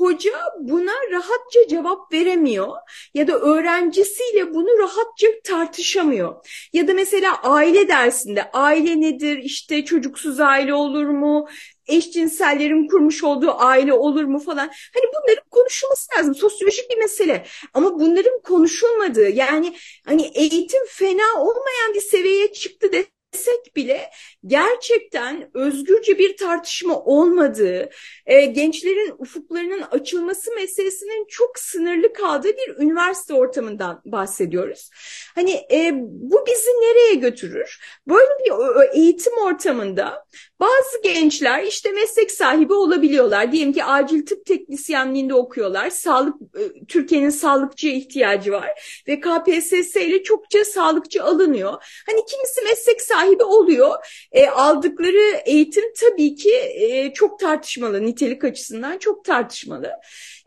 hoca 0.01 0.31
buna 0.59 0.93
rahatça 1.11 1.67
cevap 1.69 2.13
veremiyor 2.13 2.67
ya 3.13 3.27
da 3.27 3.39
öğrencisiyle 3.39 4.53
bunu 4.53 4.79
rahatça 4.79 5.27
tartışamıyor. 5.43 6.35
Ya 6.73 6.87
da 6.87 6.93
mesela 6.93 7.41
aile 7.43 7.87
dersinde 7.87 8.51
aile 8.51 9.01
nedir 9.01 9.37
işte 9.37 9.85
çocuksuz 9.85 10.39
aile 10.39 10.73
olur 10.73 11.05
mu 11.05 11.47
eşcinsellerin 11.87 12.87
kurmuş 12.87 13.23
olduğu 13.23 13.51
aile 13.51 13.93
olur 13.93 14.23
mu 14.23 14.39
falan. 14.39 14.67
Hani 14.67 15.05
bunların 15.13 15.43
konuşulması 15.51 16.07
lazım. 16.17 16.35
Sosyolojik 16.35 16.89
bir 16.89 16.97
mesele. 16.97 17.45
Ama 17.73 17.99
bunların 17.99 18.41
konuşulmadığı 18.43 19.29
yani 19.29 19.75
hani 20.05 20.31
eğitim 20.35 20.85
fena 20.87 21.41
olmayan 21.41 21.93
bir 21.93 22.01
seviyeye 22.01 22.53
çıktı 22.53 22.91
de 22.91 23.05
desek 23.33 23.75
bile 23.75 24.09
gerçekten 24.45 25.49
özgürce 25.53 26.17
bir 26.17 26.37
tartışma 26.37 26.99
olmadığı, 26.99 27.89
e, 28.25 28.45
gençlerin 28.45 29.13
ufuklarının 29.17 29.81
açılması 29.81 30.55
meselesinin 30.55 31.25
çok 31.29 31.59
sınırlı 31.59 32.13
kaldığı 32.13 32.49
bir 32.49 32.83
üniversite 32.83 33.33
ortamından 33.33 34.01
bahsediyoruz. 34.05 34.89
Hani 35.35 35.51
e, 35.71 35.91
bu 36.03 36.45
bizi 36.47 36.69
nereye 36.69 37.15
götürür? 37.15 37.79
Böyle 38.07 38.29
bir 38.39 38.51
eğitim 38.97 39.33
ortamında 39.37 40.25
bazı 40.61 41.01
gençler 41.03 41.63
işte 41.63 41.91
meslek 41.91 42.31
sahibi 42.31 42.73
olabiliyorlar. 42.73 43.51
Diyelim 43.51 43.73
ki 43.73 43.83
acil 43.83 44.25
tıp 44.25 44.45
teknisyenliğinde 44.45 45.33
okuyorlar. 45.33 45.89
Sağlık 45.89 46.35
e, 46.41 46.85
Türkiye'nin 46.87 47.29
sağlıkçıya 47.29 47.93
ihtiyacı 47.93 48.51
var 48.51 48.69
ve 49.07 49.19
KPSS 49.19 49.95
ile 49.95 50.23
çokça 50.23 50.65
sağlıkçı 50.65 51.23
alınıyor. 51.23 52.01
Hani 52.05 52.25
kimisi 52.25 52.61
meslek 52.61 53.01
sahibi 53.01 53.43
oluyor. 53.43 53.91
E, 54.31 54.47
aldıkları 54.47 55.41
eğitim 55.45 55.93
tabii 55.99 56.35
ki 56.35 56.55
e, 56.55 57.13
çok 57.13 57.39
tartışmalı, 57.39 58.05
nitelik 58.05 58.43
açısından 58.43 58.97
çok 58.97 59.25
tartışmalı. 59.25 59.91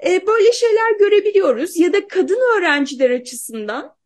E, 0.06 0.26
böyle 0.26 0.52
şeyler 0.52 0.98
görebiliyoruz 0.98 1.76
ya 1.76 1.92
da 1.92 2.08
kadın 2.08 2.40
öğrenciler 2.56 3.10
açısından 3.10 3.96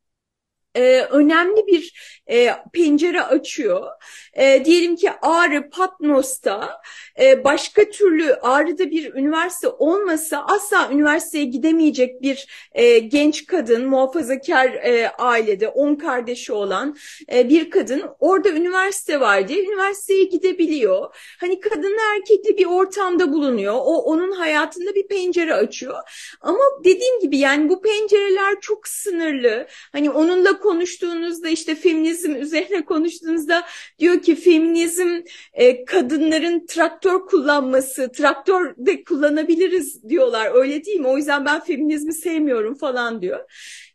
e, 0.74 1.00
önemli 1.02 1.66
bir 1.66 1.92
e, 2.30 2.50
pencere 2.72 3.22
açıyor. 3.22 3.86
E, 4.34 4.64
diyelim 4.64 4.96
ki 4.96 5.10
Ağrı, 5.22 5.70
Patmos'ta 5.70 6.82
e, 7.20 7.44
başka 7.44 7.90
türlü 7.90 8.34
Ağrı'da 8.34 8.90
bir 8.90 9.14
üniversite 9.14 9.68
olmasa 9.68 10.44
asla 10.48 10.88
üniversiteye 10.92 11.44
gidemeyecek 11.44 12.22
bir 12.22 12.46
e, 12.72 12.98
genç 12.98 13.46
kadın, 13.46 13.88
muhafazakar 13.88 14.72
e, 14.72 15.10
ailede, 15.10 15.68
on 15.68 15.94
kardeşi 15.94 16.52
olan 16.52 16.96
e, 17.32 17.48
bir 17.48 17.70
kadın 17.70 18.02
orada 18.20 18.48
üniversite 18.48 19.20
var 19.20 19.48
diye 19.48 19.64
üniversiteye 19.64 20.24
gidebiliyor. 20.24 21.14
Hani 21.40 21.60
kadınla 21.60 22.00
erkekli 22.16 22.58
bir 22.58 22.66
ortamda 22.66 23.32
bulunuyor. 23.32 23.74
O 23.74 24.02
onun 24.02 24.32
hayatında 24.32 24.94
bir 24.94 25.08
pencere 25.08 25.54
açıyor. 25.54 25.96
Ama 26.40 26.58
dediğim 26.84 27.20
gibi 27.20 27.38
yani 27.38 27.68
bu 27.68 27.82
pencereler 27.82 28.60
çok 28.60 28.88
sınırlı. 28.88 29.66
Hani 29.92 30.10
onunla 30.10 30.58
konuştuğunuzda 30.58 31.48
işte 31.48 31.74
feminizm 32.18 32.42
üzerine 32.42 32.84
konuştuğunuzda 32.84 33.64
diyor 33.98 34.22
ki 34.22 34.36
feminizm 34.36 35.22
e, 35.52 35.84
kadınların 35.84 36.66
traktör 36.66 37.26
kullanması, 37.26 38.12
traktör 38.12 38.74
de 38.76 39.04
kullanabiliriz 39.04 40.08
diyorlar 40.08 40.54
öyle 40.54 40.84
değil 40.84 41.00
mi? 41.00 41.08
O 41.08 41.16
yüzden 41.16 41.44
ben 41.44 41.60
feminizmi 41.60 42.14
sevmiyorum 42.14 42.74
falan 42.74 43.22
diyor. 43.22 43.40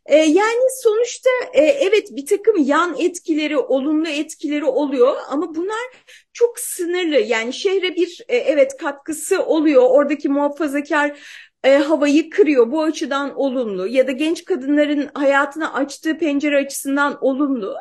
E, 0.06 0.16
yani 0.16 0.70
sonuçta 0.82 1.30
e, 1.52 1.62
evet 1.64 2.08
bir 2.10 2.26
takım 2.26 2.56
yan 2.64 2.96
etkileri, 2.98 3.58
olumlu 3.58 4.08
etkileri 4.08 4.64
oluyor 4.64 5.16
ama 5.28 5.54
bunlar 5.54 5.84
çok 6.32 6.58
sınırlı. 6.58 7.18
Yani 7.18 7.52
şehre 7.52 7.96
bir 7.96 8.20
e, 8.28 8.36
evet 8.36 8.76
katkısı 8.76 9.42
oluyor. 9.42 9.82
Oradaki 9.90 10.28
muhafazakar 10.28 11.18
e, 11.64 11.76
havayı 11.76 12.30
kırıyor. 12.30 12.72
Bu 12.72 12.82
açıdan 12.82 13.38
olumlu 13.38 13.86
ya 13.86 14.06
da 14.06 14.12
genç 14.12 14.44
kadınların 14.44 15.10
hayatına 15.14 15.72
açtığı 15.72 16.18
pencere 16.18 16.58
açısından 16.58 17.18
olumlu. 17.20 17.76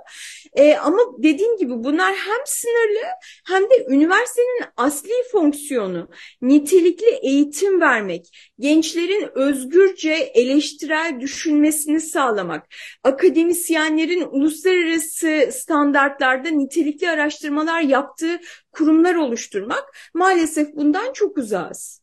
E, 0.54 0.76
ama 0.76 1.00
dediğim 1.18 1.58
gibi 1.58 1.84
bunlar 1.84 2.14
hem 2.14 2.46
sınırlı 2.46 3.08
hem 3.48 3.64
de 3.64 3.86
üniversitenin 3.90 4.62
asli 4.78 5.12
fonksiyonu 5.32 6.10
nitelikli 6.42 7.20
eğitim 7.22 7.82
vermek, 7.82 8.54
gençlerin 8.60 9.30
özgürce 9.36 10.14
eleştirel 10.14 11.18
düşünmesini 11.20 12.00
sağlamak, 12.02 12.68
akademisyenlerin 13.04 14.28
uluslararası 14.32 15.50
standartlarda 15.52 16.50
nitelikli 16.50 17.10
araştırmalar 17.10 17.82
yaptığı 17.82 18.40
kurumlar 18.72 19.16
oluşturmak 19.16 19.98
maalesef 20.14 20.76
bundan 20.76 21.14
çok 21.14 21.38
uzağız. 21.38 22.03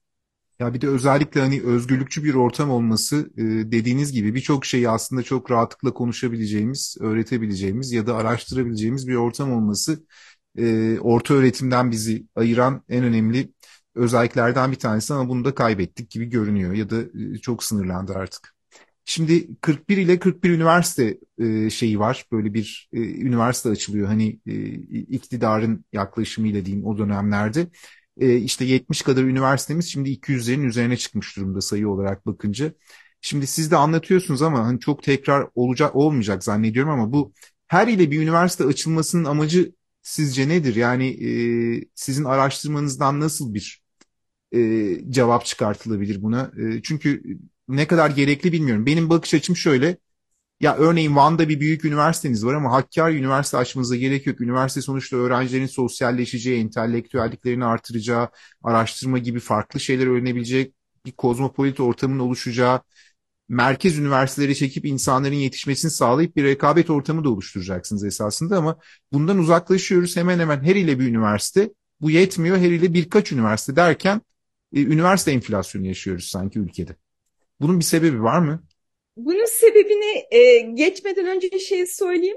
Ya 0.61 0.75
bir 0.75 0.81
de 0.81 0.88
özellikle 0.88 1.40
hani 1.40 1.62
özgürlükçü 1.62 2.25
bir 2.25 2.35
ortam 2.35 2.70
olması 2.70 3.31
e, 3.37 3.42
dediğiniz 3.73 4.12
gibi 4.12 4.35
birçok 4.35 4.64
şeyi 4.66 4.88
aslında 4.90 5.23
çok 5.23 5.51
rahatlıkla 5.51 5.94
konuşabileceğimiz, 5.94 6.96
öğretebileceğimiz 7.01 7.92
ya 7.92 8.07
da 8.07 8.16
araştırabileceğimiz 8.16 9.09
bir 9.09 9.14
ortam 9.14 9.53
olması 9.53 10.05
e, 10.59 10.99
orta 11.01 11.35
öğretimden 11.35 11.90
bizi 11.90 12.27
ayıran 12.37 12.83
en 12.88 13.05
önemli 13.05 13.53
özelliklerden 13.94 14.73
bir 14.73 14.77
tanesi 14.79 15.14
ama 15.14 15.29
bunu 15.29 15.44
da 15.44 15.55
kaybettik 15.55 16.11
gibi 16.11 16.25
görünüyor 16.27 16.73
ya 16.75 16.90
da 16.90 16.96
e, 17.35 17.38
çok 17.38 17.64
sınırlandı 17.64 18.12
artık. 18.14 18.55
Şimdi 19.05 19.57
41 19.61 19.96
ile 19.96 20.18
41 20.18 20.51
üniversite 20.51 21.18
şeyi 21.70 21.99
var. 21.99 22.25
Böyle 22.33 22.55
bir 22.55 22.88
üniversite 22.94 23.68
açılıyor. 23.70 24.07
Hani 24.07 24.29
iktidarın 25.09 25.85
yaklaşımıyla 25.92 26.64
diyeyim 26.64 26.87
o 26.87 26.99
dönemlerde 26.99 27.66
e, 28.20 28.37
işte 28.37 28.64
70 28.64 29.02
kadar 29.02 29.22
üniversitemiz 29.22 29.87
şimdi 29.92 30.11
200'lerin 30.11 30.64
üzerine 30.66 30.96
çıkmış 30.96 31.37
durumda 31.37 31.61
sayı 31.61 31.88
olarak 31.88 32.26
bakınca. 32.26 32.72
Şimdi 33.20 33.46
siz 33.46 33.70
de 33.70 33.76
anlatıyorsunuz 33.76 34.42
ama 34.42 34.66
hani 34.66 34.80
çok 34.80 35.02
tekrar 35.02 35.48
olacak 35.54 35.96
olmayacak 35.96 36.44
zannediyorum 36.44 36.90
ama 36.92 37.12
bu 37.12 37.33
her 37.66 37.88
ile 37.88 38.11
bir 38.11 38.22
üniversite 38.22 38.64
açılmasının 38.64 39.24
amacı 39.24 39.72
sizce 40.02 40.48
nedir? 40.48 40.76
Yani 40.76 41.06
e, 41.80 41.85
sizin 41.94 42.24
araştırmanızdan 42.24 43.20
nasıl 43.20 43.54
bir 43.54 43.83
e, 44.54 44.59
cevap 45.11 45.44
çıkartılabilir 45.46 46.22
buna? 46.22 46.52
E, 46.59 46.83
çünkü 46.83 47.22
ne 47.68 47.87
kadar 47.87 48.11
gerekli 48.11 48.52
bilmiyorum. 48.52 48.87
Benim 48.87 49.11
bakış 49.11 49.35
açım 49.35 49.56
şöyle. 49.56 49.96
Ya 50.61 50.77
örneğin 50.77 51.16
Van'da 51.16 51.49
bir 51.49 51.61
büyük 51.61 51.85
üniversiteniz 51.85 52.44
var 52.46 52.55
ama 52.55 52.73
Hakkari 52.73 53.16
Üniversite 53.16 53.57
açmanıza 53.57 53.96
gerek 53.96 54.27
yok. 54.27 54.40
Üniversite 54.40 54.83
sonuçta 54.83 55.16
öğrencilerin 55.16 55.66
sosyalleşeceği, 55.66 56.61
entelektüelliklerini 56.61 57.64
artıracağı, 57.64 58.29
araştırma 58.62 59.18
gibi 59.18 59.40
farklı 59.40 59.81
şeyler 59.81 60.07
öğrenebilecek 60.07 60.75
bir 61.07 61.12
kozmopolit 61.12 61.81
ortamın 61.81 62.18
oluşacağı, 62.18 62.81
merkez 63.49 63.99
üniversiteleri 63.99 64.57
çekip 64.57 64.85
insanların 64.85 65.35
yetişmesini 65.35 65.90
sağlayıp 65.90 66.37
bir 66.37 66.44
rekabet 66.44 66.90
ortamı 66.90 67.25
da 67.25 67.31
oluşturacaksınız 67.31 68.05
esasında 68.05 68.59
ama 68.59 68.79
bundan 69.12 69.38
uzaklaşıyoruz. 69.38 70.16
Hemen 70.16 70.38
hemen 70.38 70.64
her 70.64 70.77
ile 70.77 70.99
bir 71.01 71.09
üniversite, 71.09 71.75
bu 72.01 72.11
yetmiyor 72.11 72.59
her 72.59 72.70
ile 72.70 72.94
birkaç 72.94 73.33
üniversite 73.33 73.77
derken 73.77 74.20
e, 74.75 74.83
üniversite 74.83 75.33
enflasyonu 75.33 75.87
yaşıyoruz 75.87 76.25
sanki 76.25 76.59
ülkede. 76.59 76.96
Bunun 77.61 77.79
bir 77.81 77.85
sebebi 77.85 78.23
var 78.23 78.38
mı? 78.38 78.64
Bunun 79.26 79.44
sebebini 79.44 80.26
e, 80.30 80.59
geçmeden 80.59 81.26
önce 81.26 81.50
bir 81.50 81.59
şey 81.59 81.87
söyleyeyim. 81.87 82.37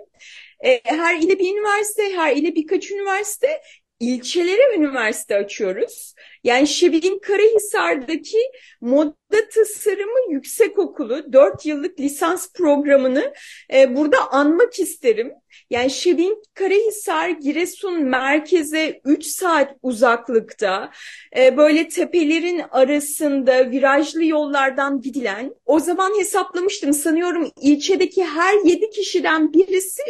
E, 0.65 0.81
her 0.83 1.19
ile 1.21 1.39
bir 1.39 1.51
üniversite, 1.53 2.03
her 2.15 2.35
ile 2.35 2.55
birkaç 2.55 2.91
üniversite 2.91 3.61
ilçelere 3.99 4.75
üniversite 4.77 5.35
açıyoruz. 5.35 6.13
Yani 6.43 6.67
Şebin 6.67 7.19
Karahisar'daki 7.19 8.37
moda 8.81 9.49
tasarımı 9.53 10.33
yüksekokulu 10.33 11.33
4 11.33 11.65
yıllık 11.65 11.99
lisans 11.99 12.53
programını 12.53 13.33
e, 13.73 13.95
burada 13.95 14.31
anmak 14.31 14.79
isterim. 14.79 15.31
Yani 15.69 15.91
Şebin 15.91 16.43
Karahisar 16.53 17.29
Giresun 17.29 18.03
merkeze 18.03 19.01
3 19.05 19.25
saat 19.25 19.75
uzaklıkta 19.81 20.91
e, 21.37 21.57
böyle 21.57 21.87
tepelerin 21.87 22.61
arasında 22.71 23.71
virajlı 23.71 24.25
yollardan 24.25 25.01
gidilen 25.01 25.53
o 25.65 25.79
zaman 25.79 26.19
hesaplamıştım 26.19 26.93
sanıyorum 26.93 27.51
ilçedeki 27.61 28.23
her 28.23 28.53
7 28.65 28.89
kişiden 28.89 29.53
birisi 29.53 30.01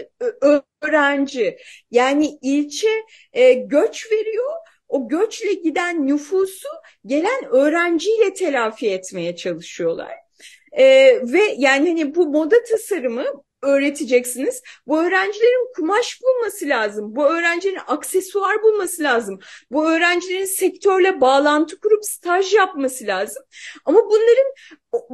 öğrenci. 0.81 1.57
Yani 1.91 2.37
ilçe 2.41 3.05
e, 3.33 3.53
göç 3.53 4.11
veriyor 4.11 4.51
o 4.93 5.07
göçle 5.07 5.53
giden 5.53 6.07
nüfusu 6.07 6.67
gelen 7.05 7.45
öğrenciyle 7.51 8.33
telafi 8.33 8.89
etmeye 8.89 9.35
çalışıyorlar. 9.35 10.11
Ee, 10.71 11.19
ve 11.23 11.41
yani 11.57 11.89
hani 11.89 12.15
bu 12.15 12.27
moda 12.27 12.63
tasarımı 12.63 13.25
öğreteceksiniz. 13.63 14.61
Bu 14.87 15.01
öğrencilerin 15.01 15.73
kumaş 15.75 16.19
bulması 16.21 16.69
lazım. 16.69 17.15
Bu 17.15 17.25
öğrencilerin 17.25 17.79
aksesuar 17.87 18.63
bulması 18.63 19.03
lazım. 19.03 19.39
Bu 19.71 19.91
öğrencilerin 19.91 20.45
sektörle 20.45 21.21
bağlantı 21.21 21.79
kurup 21.79 22.05
staj 22.05 22.53
yapması 22.53 23.07
lazım. 23.07 23.43
Ama 23.85 23.99
bunların 24.05 24.53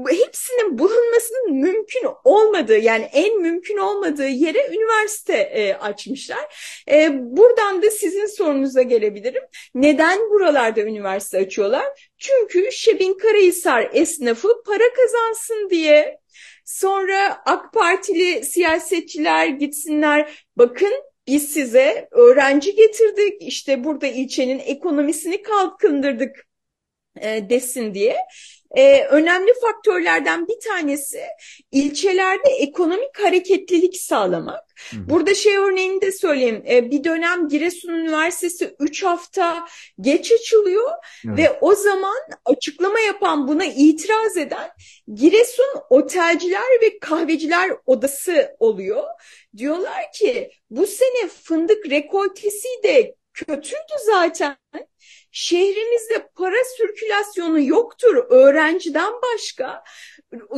hepsinin 0.09 0.77
bulunmasının 0.79 1.53
mümkün 1.53 2.07
olmadığı 2.23 2.77
yani 2.77 3.09
en 3.13 3.41
mümkün 3.41 3.77
olmadığı 3.77 4.27
yere 4.27 4.67
üniversite 4.67 5.33
e, 5.33 5.73
açmışlar. 5.73 6.73
E, 6.91 7.09
buradan 7.13 7.81
da 7.81 7.89
sizin 7.89 8.25
sorunuza 8.25 8.81
gelebilirim. 8.81 9.43
Neden 9.75 10.19
buralarda 10.29 10.81
üniversite 10.81 11.37
açıyorlar? 11.37 12.11
Çünkü 12.17 12.71
Şebin 12.71 13.13
Karahisar 13.13 13.89
esnafı 13.93 14.63
para 14.65 14.93
kazansın 14.93 15.69
diye 15.69 16.18
Sonra 16.69 17.41
AK 17.45 17.73
Partili 17.73 18.45
siyasetçiler 18.45 19.47
gitsinler 19.47 20.45
bakın 20.55 20.93
biz 21.27 21.53
size 21.53 22.07
öğrenci 22.11 22.75
getirdik 22.75 23.41
işte 23.41 23.83
burada 23.83 24.07
ilçenin 24.07 24.59
ekonomisini 24.59 25.41
kalkındırdık 25.41 26.47
e, 27.21 27.49
desin 27.49 27.93
diye. 27.93 28.17
Ee, 28.77 29.03
önemli 29.03 29.53
faktörlerden 29.61 30.47
bir 30.47 30.59
tanesi 30.59 31.21
ilçelerde 31.71 32.49
ekonomik 32.49 33.19
hareketlilik 33.19 33.97
sağlamak. 33.97 34.63
Hı. 34.91 35.09
Burada 35.09 35.33
şey 35.35 35.57
örneğini 35.57 36.01
de 36.01 36.11
söyleyeyim. 36.11 36.63
Ee, 36.69 36.91
bir 36.91 37.03
dönem 37.03 37.47
Giresun 37.47 37.89
Üniversitesi 37.89 38.75
3 38.79 39.03
hafta 39.03 39.67
geç 40.01 40.31
açılıyor 40.31 40.89
evet. 41.27 41.37
ve 41.37 41.57
o 41.61 41.75
zaman 41.75 42.17
açıklama 42.45 42.99
yapan 42.99 43.47
buna 43.47 43.65
itiraz 43.65 44.37
eden 44.37 44.69
Giresun 45.13 45.81
Otelciler 45.89 46.81
ve 46.81 46.99
Kahveciler 46.99 47.71
Odası 47.85 48.55
oluyor. 48.59 49.03
Diyorlar 49.57 50.11
ki 50.13 50.51
bu 50.69 50.87
sene 50.87 51.27
fındık 51.43 51.89
rekoltesi 51.89 52.67
de 52.83 53.15
kötüydü 53.45 53.93
zaten. 54.05 54.57
Şehrimizde 55.31 56.29
para 56.35 56.63
sirkülasyonu 56.77 57.61
yoktur 57.61 58.15
öğrenciden 58.29 59.13
başka. 59.21 59.83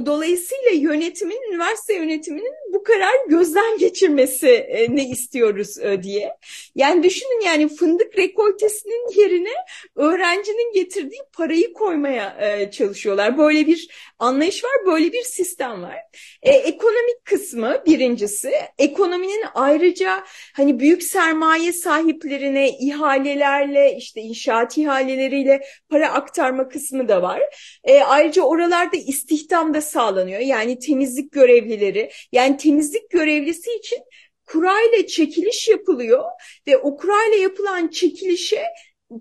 Dolayısıyla 0.06 0.72
yönetimin, 0.72 1.52
üniversite 1.52 1.96
yönetiminin 1.96 2.54
bu 2.74 2.84
karar 2.84 3.28
gözden 3.28 3.78
geçirmesi 3.78 4.50
e, 4.50 4.96
ne 4.96 5.10
istiyoruz 5.10 5.78
e, 5.80 6.04
diye. 6.04 6.38
Yani 6.76 7.04
düşünün 7.04 7.42
yani 7.46 7.68
fındık 7.70 8.18
rekoltesinin 8.18 9.22
yerine 9.22 9.54
öğrencinin 9.96 10.74
getirdiği 10.74 11.22
parayı 11.34 11.74
koymaya 11.74 12.38
e, 12.42 12.72
çalışıyorlar. 12.72 13.38
Böyle 13.38 13.68
bir 13.68 13.88
anlayış 14.20 14.64
var, 14.64 14.72
böyle 14.86 15.14
bir 15.14 15.24
sistem 15.24 15.84
var. 15.84 15.98
E, 16.44 16.52
ekonomik 16.52 17.26
kısmı 17.26 17.84
birincisi. 17.86 18.52
Ekonominin 18.78 19.46
ayrıca 19.54 20.24
hani 20.56 20.80
büyük 20.80 21.04
sermaye 21.04 21.74
sahiplerine 21.74 22.70
ihalelerle 22.70 23.96
işte 23.98 24.22
inşaat 24.22 24.78
ihaleleriyle 24.78 25.62
para 25.90 26.14
aktarma 26.14 26.70
kısmı 26.70 27.08
da 27.08 27.22
var. 27.22 27.42
E, 27.84 28.02
ayrıca 28.02 28.42
oralarda 28.42 28.98
istihdam 28.98 29.61
da 29.74 29.82
sağlanıyor. 29.82 30.40
Yani 30.40 30.80
temizlik 30.80 31.32
görevlileri, 31.32 32.12
yani 32.32 32.58
temizlik 32.58 33.10
görevlisi 33.10 33.72
için 33.72 34.00
kurayla 34.46 35.08
çekiliş 35.08 35.68
yapılıyor 35.68 36.24
ve 36.68 36.78
o 36.78 36.98
kurayla 36.98 37.38
yapılan 37.38 37.88
çekilişe 37.88 38.64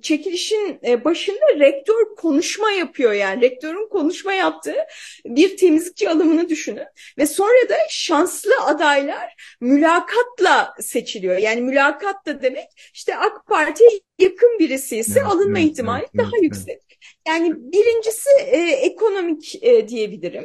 çekilişin 0.03 0.79
e, 0.87 1.05
başında 1.05 1.59
rektör 1.59 2.17
konuşma 2.17 2.71
yapıyor 2.71 3.13
yani 3.13 3.43
rektörün 3.43 3.89
konuşma 3.89 4.33
yaptığı 4.33 4.77
bir 5.25 5.57
temizlikçi 5.57 6.09
alımını 6.09 6.49
düşünün 6.49 6.87
ve 7.19 7.27
sonra 7.27 7.69
da 7.69 7.77
şanslı 7.89 8.53
adaylar 8.65 9.57
mülakatla 9.61 10.75
seçiliyor. 10.81 11.37
Yani 11.37 11.61
mülakat 11.61 12.27
da 12.27 12.43
demek 12.43 12.69
işte 12.95 13.17
AK 13.17 13.47
Parti'ye 13.47 13.91
yakın 14.19 14.59
birisi 14.59 14.97
ise 14.97 15.21
evet, 15.21 15.33
alınma 15.33 15.59
evet, 15.59 15.71
ihtimali 15.71 16.03
evet, 16.03 16.19
daha 16.19 16.31
evet, 16.35 16.43
yüksek. 16.43 16.83
Yani 17.29 17.55
birincisi 17.57 18.31
e, 18.47 18.59
ekonomik 18.61 19.65
e, 19.65 19.89
diyebilirim. 19.89 20.45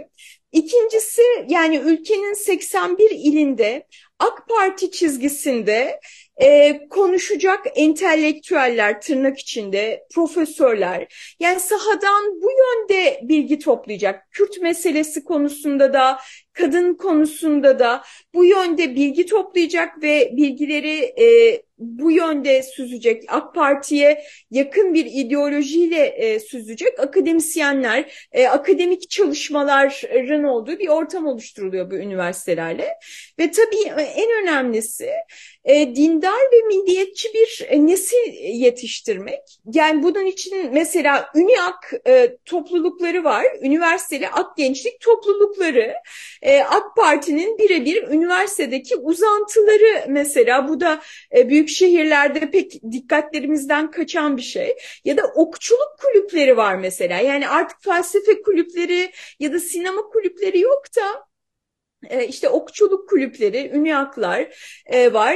İkincisi 0.51 1.21
yani 1.47 1.77
ülkenin 1.77 2.33
81 2.33 3.09
ilinde 3.11 3.87
AK 4.19 4.47
Parti 4.49 4.91
çizgisinde 4.91 5.99
e, 6.41 6.79
konuşacak 6.89 7.59
entelektüeller 7.75 9.01
tırnak 9.01 9.39
içinde 9.39 10.05
profesörler. 10.13 11.07
Yani 11.39 11.59
sahadan 11.59 12.41
bu 12.41 12.49
yönde 12.51 13.19
bilgi 13.23 13.59
toplayacak. 13.59 14.31
Kürt 14.31 14.61
meselesi 14.61 15.23
konusunda 15.23 15.93
da 15.93 16.19
kadın 16.53 16.93
konusunda 16.93 17.79
da 17.79 18.03
bu 18.33 18.45
yönde 18.45 18.95
bilgi 18.95 19.25
toplayacak 19.25 20.03
ve 20.03 20.31
bilgileri 20.37 20.99
e, 20.99 21.61
bu 21.77 22.11
yönde 22.11 22.63
süzecek, 22.63 23.23
AK 23.27 23.55
Parti'ye 23.55 24.23
yakın 24.51 24.93
bir 24.93 25.05
ideolojiyle 25.05 26.05
e, 26.05 26.39
süzecek 26.39 26.99
akademisyenler, 26.99 28.27
e, 28.31 28.47
akademik 28.47 29.09
çalışmaların 29.09 30.43
olduğu 30.43 30.79
bir 30.79 30.87
ortam 30.87 31.25
oluşturuluyor 31.25 31.91
bu 31.91 31.95
üniversitelerle. 31.95 32.97
Ve 33.39 33.51
tabii 33.51 34.01
en 34.15 34.43
önemlisi 34.43 35.09
e, 35.65 35.95
dindar 35.95 36.41
ve 36.53 36.67
milliyetçi 36.67 37.29
bir 37.33 37.65
e, 37.69 37.85
nesil 37.85 38.33
yetiştirmek. 38.43 39.41
Yani 39.73 40.03
bunun 40.03 40.25
için 40.25 40.69
mesela 40.73 41.29
ÜNİAK 41.35 41.93
e, 42.07 42.37
toplulukları 42.45 43.23
var, 43.23 43.45
üniversiteli 43.61 44.29
ak 44.29 44.57
gençlik 44.57 45.01
toplulukları. 45.01 45.93
E, 46.41 46.59
AK 46.59 46.95
Parti'nin 46.95 47.57
birebir 47.57 48.07
üniversitedeki 48.07 48.95
uzantıları 48.95 50.05
mesela 50.07 50.67
bu 50.67 50.79
da 50.79 51.01
e, 51.35 51.49
büyük 51.49 51.69
şehirlerde 51.69 52.51
pek 52.51 52.81
dikkatlerimizden 52.91 53.91
kaçan 53.91 54.37
bir 54.37 54.41
şey. 54.41 54.75
Ya 55.05 55.17
da 55.17 55.21
okçuluk 55.35 55.97
kulüpleri 56.01 56.57
var 56.57 56.75
mesela. 56.75 57.19
Yani 57.19 57.47
artık 57.47 57.83
felsefe 57.83 58.41
kulüpleri 58.41 59.11
ya 59.39 59.53
da 59.53 59.59
sinema 59.59 60.01
kulüpleri 60.01 60.59
yok 60.59 60.83
da 60.95 61.25
işte 62.27 62.49
okçuluk 62.49 63.09
kulüpleri, 63.09 63.71
ünyaklar 63.73 64.47
e, 64.85 65.13
var. 65.13 65.33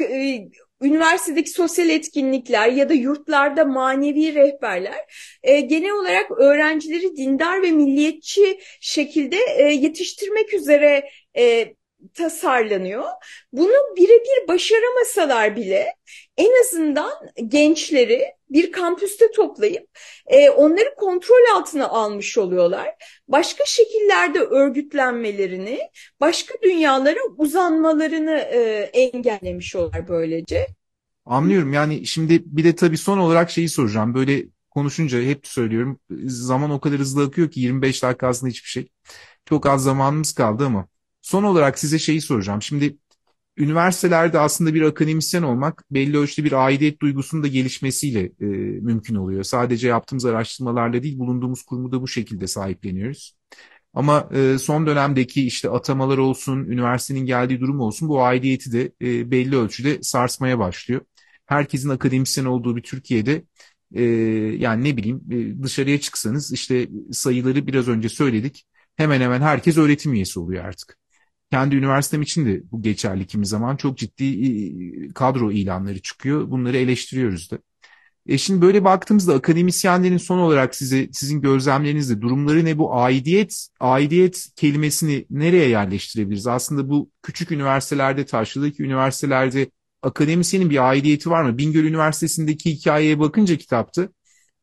E, 0.00 0.48
üniversitedeki 0.82 1.50
sosyal 1.50 1.88
etkinlikler 1.88 2.68
ya 2.68 2.88
da 2.88 2.94
yurtlarda 2.94 3.64
manevi 3.64 4.34
rehberler 4.34 5.04
e, 5.42 5.60
genel 5.60 5.92
olarak 5.92 6.30
öğrencileri 6.30 7.16
dindar 7.16 7.62
ve 7.62 7.70
milliyetçi 7.70 8.58
şekilde 8.80 9.36
e, 9.56 9.62
yetiştirmek 9.62 10.54
üzere 10.54 11.10
e, 11.36 11.74
tasarlanıyor. 12.14 13.04
Bunu 13.52 13.96
birebir 13.96 14.48
başaramasalar 14.48 15.56
bile 15.56 15.94
en 16.36 16.60
azından 16.60 17.12
gençleri 17.46 18.24
bir 18.50 18.72
kampüste 18.72 19.30
toplayıp 19.30 19.86
e, 20.26 20.50
onları 20.50 20.94
kontrol 20.96 21.56
altına 21.56 21.88
almış 21.88 22.38
oluyorlar. 22.38 22.94
Başka 23.28 23.64
şekillerde 23.66 24.38
örgütlenmelerini, 24.38 25.80
başka 26.20 26.54
dünyalara 26.62 27.20
uzanmalarını 27.36 28.38
e, 28.38 28.58
engellemiş 28.92 29.76
oluyorlar 29.76 30.08
böylece. 30.08 30.66
Anlıyorum. 31.26 31.72
Yani 31.72 32.06
şimdi 32.06 32.42
bir 32.46 32.64
de 32.64 32.76
tabii 32.76 32.98
son 32.98 33.18
olarak 33.18 33.50
şeyi 33.50 33.68
soracağım. 33.68 34.14
Böyle 34.14 34.44
konuşunca 34.70 35.20
hep 35.20 35.46
söylüyorum. 35.46 36.00
Zaman 36.26 36.70
o 36.70 36.80
kadar 36.80 36.98
hızlı 36.98 37.24
akıyor 37.24 37.50
ki 37.50 37.60
25 37.60 38.02
dakika 38.02 38.28
aslında 38.28 38.50
hiçbir 38.50 38.68
şey. 38.68 38.88
Çok 39.44 39.66
az 39.66 39.82
zamanımız 39.82 40.32
kaldı 40.32 40.66
ama 40.66 40.88
son 41.28 41.42
olarak 41.42 41.78
size 41.78 41.98
şeyi 41.98 42.20
soracağım. 42.20 42.62
Şimdi 42.62 42.96
üniversitelerde 43.56 44.38
aslında 44.38 44.74
bir 44.74 44.82
akademisyen 44.82 45.42
olmak 45.42 45.84
belli 45.90 46.18
ölçüde 46.18 46.46
bir 46.46 46.52
aidiyet 46.52 47.00
duygusunun 47.02 47.42
da 47.42 47.48
gelişmesiyle 47.48 48.20
e, 48.40 48.46
mümkün 48.80 49.14
oluyor. 49.14 49.42
Sadece 49.42 49.88
yaptığımız 49.88 50.24
araştırmalarla 50.24 51.02
değil 51.02 51.18
bulunduğumuz 51.18 51.62
kurumu 51.62 51.92
da 51.92 52.02
bu 52.02 52.08
şekilde 52.08 52.46
sahipleniyoruz. 52.46 53.36
Ama 53.94 54.28
e, 54.34 54.58
son 54.58 54.86
dönemdeki 54.86 55.46
işte 55.46 55.70
atamalar 55.70 56.18
olsun, 56.18 56.64
üniversitenin 56.64 57.26
geldiği 57.26 57.60
durum 57.60 57.80
olsun 57.80 58.08
bu 58.08 58.22
aidiyeti 58.22 58.72
de 58.72 58.92
e, 59.02 59.30
belli 59.30 59.56
ölçüde 59.56 60.02
sarsmaya 60.02 60.58
başlıyor. 60.58 61.00
Herkesin 61.46 61.88
akademisyen 61.88 62.44
olduğu 62.44 62.76
bir 62.76 62.82
Türkiye'de 62.82 63.44
e, 63.94 64.02
yani 64.58 64.84
ne 64.84 64.96
bileyim 64.96 65.22
e, 65.30 65.62
dışarıya 65.62 66.00
çıksanız 66.00 66.52
işte 66.52 66.88
sayıları 67.12 67.66
biraz 67.66 67.88
önce 67.88 68.08
söyledik. 68.08 68.64
Hemen 68.96 69.20
hemen 69.20 69.40
herkes 69.40 69.76
öğretim 69.78 70.12
üyesi 70.14 70.40
oluyor 70.40 70.64
artık 70.64 70.98
kendi 71.50 71.76
üniversitem 71.76 72.22
için 72.22 72.46
de 72.46 72.62
bu 72.72 72.82
geçerli 72.82 73.26
kimi 73.26 73.46
zaman 73.46 73.76
çok 73.76 73.98
ciddi 73.98 75.12
kadro 75.14 75.52
ilanları 75.52 76.02
çıkıyor. 76.02 76.50
Bunları 76.50 76.76
eleştiriyoruz 76.76 77.50
da. 77.50 77.58
E 78.26 78.38
şimdi 78.38 78.62
böyle 78.62 78.84
baktığımızda 78.84 79.34
akademisyenlerin 79.34 80.16
son 80.16 80.38
olarak 80.38 80.74
size 80.74 81.08
sizin 81.12 81.40
gözlemlerinizde 81.40 82.20
durumları 82.20 82.64
ne 82.64 82.78
bu 82.78 82.94
aidiyet 82.94 83.68
aidiyet 83.80 84.48
kelimesini 84.56 85.26
nereye 85.30 85.68
yerleştirebiliriz? 85.68 86.46
Aslında 86.46 86.88
bu 86.88 87.10
küçük 87.22 87.52
üniversitelerde 87.52 88.26
taşlıdaki 88.26 88.82
üniversitelerde 88.82 89.70
akademisyenin 90.02 90.70
bir 90.70 90.88
aidiyeti 90.88 91.30
var 91.30 91.42
mı? 91.42 91.58
Bingöl 91.58 91.84
Üniversitesi'ndeki 91.84 92.70
hikayeye 92.70 93.18
bakınca 93.18 93.56
kitapta 93.56 94.08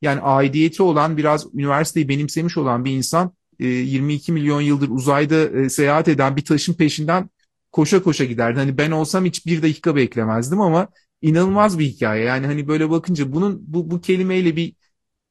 yani 0.02 0.22
aidiyeti 0.22 0.84
olan 0.84 1.18
biraz 1.18 1.46
üniversiteyi 1.56 2.10
benimsemiş 2.10 2.58
olan 2.58 2.86
bir 2.86 2.92
insan 2.92 3.34
22 3.60 4.32
e, 4.32 4.36
milyon 4.36 4.62
yıldır 4.62 4.90
uzayda 4.90 5.36
e, 5.62 5.70
seyahat 5.70 6.08
eden 6.08 6.36
bir 6.38 6.46
taşın 6.46 6.74
peşinden 6.74 7.30
koşa 7.72 8.04
koşa 8.04 8.26
giderdi. 8.26 8.60
Hani 8.60 8.78
ben 8.78 8.92
olsam 8.92 9.26
hiç 9.26 9.46
bir 9.46 9.62
dakika 9.62 9.96
beklemezdim 9.96 10.62
ama 10.62 10.88
inanılmaz 11.22 11.80
bir 11.80 11.86
hikaye. 11.86 12.24
Yani 12.24 12.46
hani 12.46 12.68
böyle 12.68 12.90
bakınca 12.90 13.34
bunun 13.34 13.64
bu, 13.68 13.92
bu 13.92 14.02
kelimeyle 14.02 14.56
bir 14.56 14.76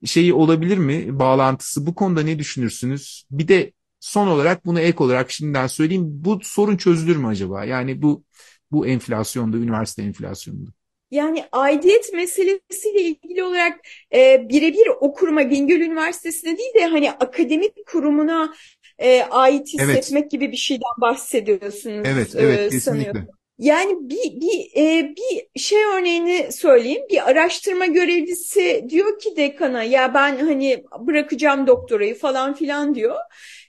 şeyi 0.04 0.34
olabilir 0.34 0.78
mi 0.78 1.18
bağlantısı? 1.18 1.86
Bu 1.86 1.94
konuda 1.94 2.22
ne 2.22 2.38
düşünürsünüz? 2.38 3.26
Bir 3.30 3.48
de 3.48 3.72
son 4.00 4.26
olarak 4.26 4.66
bunu 4.66 4.80
ek 4.80 5.04
olarak 5.04 5.30
şimdiden 5.30 5.66
söyleyeyim. 5.66 6.04
Bu 6.08 6.40
sorun 6.42 6.76
çözülür 6.76 7.16
mü 7.16 7.26
acaba? 7.26 7.64
Yani 7.64 8.02
bu 8.02 8.24
bu 8.72 8.86
enflasyonda, 8.86 9.56
üniversite 9.56 10.02
enflasyonunda. 10.02 10.70
Yani 11.14 11.44
aidiyet 11.52 12.12
meselesiyle 12.12 13.00
ilgili 13.00 13.42
olarak 13.42 13.80
e, 14.14 14.48
birebir 14.48 14.88
o 15.00 15.12
kuruma 15.12 15.50
Bingöl 15.50 15.80
Üniversitesi'ne 15.80 16.58
değil 16.58 16.74
de 16.74 16.86
hani 16.86 17.10
akademik 17.10 17.86
kurumuna 17.86 18.54
e, 18.98 19.22
ait 19.22 19.68
hissetmek 19.68 20.12
evet. 20.12 20.30
gibi 20.30 20.52
bir 20.52 20.56
şeyden 20.56 21.00
bahsediyorsunuz 21.00 22.08
evet, 22.08 22.34
evet, 22.36 22.60
e, 22.60 22.64
kesinlikle. 22.64 22.80
sanıyorum. 22.80 23.28
Yani 23.58 23.96
bir, 24.00 24.40
bir, 24.40 24.80
e, 24.80 25.14
bir 25.16 25.60
şey 25.60 25.84
örneğini 25.84 26.52
söyleyeyim. 26.52 27.02
Bir 27.10 27.30
araştırma 27.30 27.86
görevlisi 27.86 28.86
diyor 28.88 29.18
ki 29.18 29.36
dekana 29.36 29.82
ya 29.82 30.14
ben 30.14 30.38
hani 30.38 30.84
bırakacağım 30.98 31.66
doktorayı 31.66 32.18
falan 32.18 32.54
filan 32.54 32.94
diyor. 32.94 33.16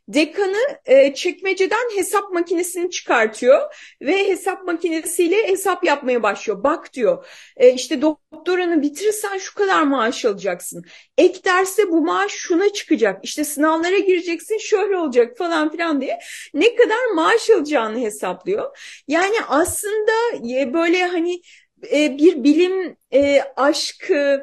Dekanı 0.07 0.79
e, 0.85 1.13
çekmeceden 1.13 1.95
hesap 1.95 2.31
makinesini 2.31 2.91
çıkartıyor 2.91 3.61
ve 4.01 4.27
hesap 4.27 4.63
makinesiyle 4.63 5.47
hesap 5.47 5.83
yapmaya 5.83 6.23
başlıyor. 6.23 6.63
Bak 6.63 6.93
diyor 6.93 7.25
e, 7.57 7.73
işte 7.73 8.01
doktoranı 8.01 8.81
bitirirsen 8.81 9.37
şu 9.37 9.55
kadar 9.55 9.83
maaş 9.83 10.25
alacaksın. 10.25 10.83
Ek 11.17 11.43
derste 11.45 11.91
bu 11.91 12.01
maaş 12.01 12.31
şuna 12.31 12.69
çıkacak. 12.73 13.19
İşte 13.25 13.43
sınavlara 13.43 13.97
gireceksin 13.97 14.57
şöyle 14.57 14.97
olacak 14.97 15.37
falan 15.37 15.71
filan 15.71 16.01
diye 16.01 16.19
ne 16.53 16.75
kadar 16.75 17.05
maaş 17.15 17.49
alacağını 17.49 17.99
hesaplıyor. 17.99 18.77
Yani 19.07 19.35
aslında 19.47 20.11
e, 20.59 20.73
böyle 20.73 21.03
hani 21.03 21.41
e, 21.91 22.17
bir 22.17 22.43
bilim 22.43 22.97
e, 23.13 23.41
aşkı 23.55 24.41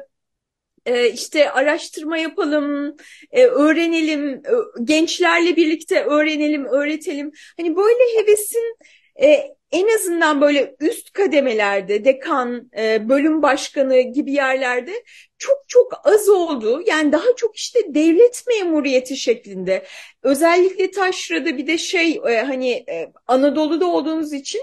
e, 0.85 1.09
işte 1.09 1.51
araştırma 1.51 2.17
yapalım, 2.17 2.95
e, 3.31 3.45
öğrenelim, 3.45 4.41
gençlerle 4.83 5.55
birlikte 5.55 6.03
öğrenelim, 6.03 6.65
öğretelim. 6.65 7.31
Hani 7.57 7.75
böyle 7.75 8.19
hevesin 8.19 8.77
e, 9.21 9.55
en 9.73 9.95
azından 9.95 10.41
böyle 10.41 10.75
üst 10.79 11.13
kademelerde 11.13 12.05
dekan, 12.05 12.69
e, 12.77 13.09
bölüm 13.09 13.41
başkanı 13.41 14.01
gibi 14.01 14.31
yerlerde 14.31 15.03
çok 15.37 15.57
çok 15.67 15.93
az 16.03 16.29
oldu. 16.29 16.83
Yani 16.87 17.11
daha 17.11 17.35
çok 17.37 17.55
işte 17.55 17.79
devlet 17.87 18.43
memuriyeti 18.47 19.17
şeklinde. 19.17 19.85
Özellikle 20.23 20.91
taşrada 20.91 21.57
bir 21.57 21.67
de 21.67 21.77
şey 21.77 22.21
e, 22.29 22.41
hani 22.41 22.71
e, 22.71 23.11
Anadolu'da 23.27 23.85
olduğunuz 23.85 24.33
için 24.33 24.61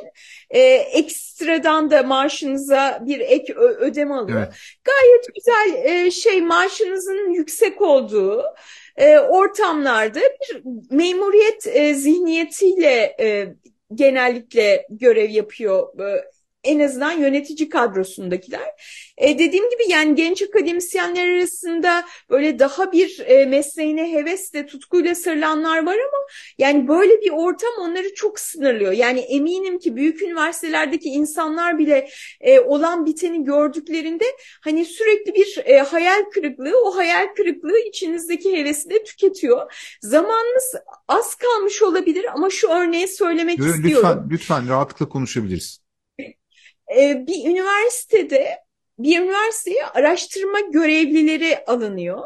e, 0.50 0.60
ekstradan 0.74 1.90
da 1.90 2.02
maaşınıza 2.02 3.02
bir 3.06 3.20
ek 3.20 3.54
ödeme 3.56 4.14
alıyor. 4.14 4.38
Evet. 4.38 4.54
Gayet 4.84 5.26
güzel 5.34 5.84
e, 5.84 6.10
şey 6.10 6.42
maaşınızın 6.42 7.30
yüksek 7.30 7.80
olduğu 7.80 8.44
e, 8.96 9.18
ortamlarda 9.18 10.20
bir 10.20 10.62
memuriyet 10.90 11.66
e, 11.66 11.94
zihniyetiyle 11.94 13.16
e, 13.20 13.54
genellikle 13.94 14.86
görev 14.90 15.30
yapıyor 15.30 15.98
en 16.64 16.80
azından 16.80 17.12
yönetici 17.12 17.68
kadrosundakiler. 17.68 18.68
E, 19.18 19.38
dediğim 19.38 19.70
gibi 19.70 19.82
yani 19.88 20.14
genç 20.14 20.42
akademisyenler 20.42 21.28
arasında 21.28 22.04
böyle 22.30 22.58
daha 22.58 22.92
bir 22.92 23.20
e, 23.26 23.46
mesleğine 23.46 24.12
hevesle, 24.12 24.66
tutkuyla 24.66 25.14
sarılanlar 25.14 25.86
var 25.86 25.94
ama 25.94 26.26
yani 26.58 26.88
böyle 26.88 27.20
bir 27.20 27.30
ortam 27.30 27.70
onları 27.80 28.14
çok 28.14 28.40
sınırlıyor. 28.40 28.92
Yani 28.92 29.20
eminim 29.20 29.78
ki 29.78 29.96
büyük 29.96 30.22
üniversitelerdeki 30.22 31.08
insanlar 31.08 31.78
bile 31.78 32.08
e, 32.40 32.60
olan 32.60 33.06
biteni 33.06 33.44
gördüklerinde 33.44 34.24
hani 34.60 34.84
sürekli 34.84 35.34
bir 35.34 35.58
e, 35.64 35.78
hayal 35.78 36.24
kırıklığı, 36.34 36.84
o 36.84 36.96
hayal 36.96 37.26
kırıklığı 37.36 37.78
içinizdeki 37.78 38.56
hevesi 38.56 38.90
de 38.90 39.04
tüketiyor. 39.04 39.72
Zamanınız 40.02 40.74
az 41.08 41.34
kalmış 41.34 41.82
olabilir 41.82 42.26
ama 42.34 42.50
şu 42.50 42.68
örneği 42.68 43.08
söylemek 43.08 43.58
lütfen, 43.58 43.72
istiyorum. 43.72 44.08
Lütfen, 44.08 44.30
lütfen 44.30 44.68
rahatlıkla 44.68 45.08
konuşabiliriz 45.08 45.89
e, 46.98 47.26
bir 47.26 47.44
üniversitede 47.50 48.58
bir 48.98 49.20
üniversiteye 49.20 49.86
araştırma 49.86 50.60
görevlileri 50.60 51.64
alınıyor. 51.66 52.24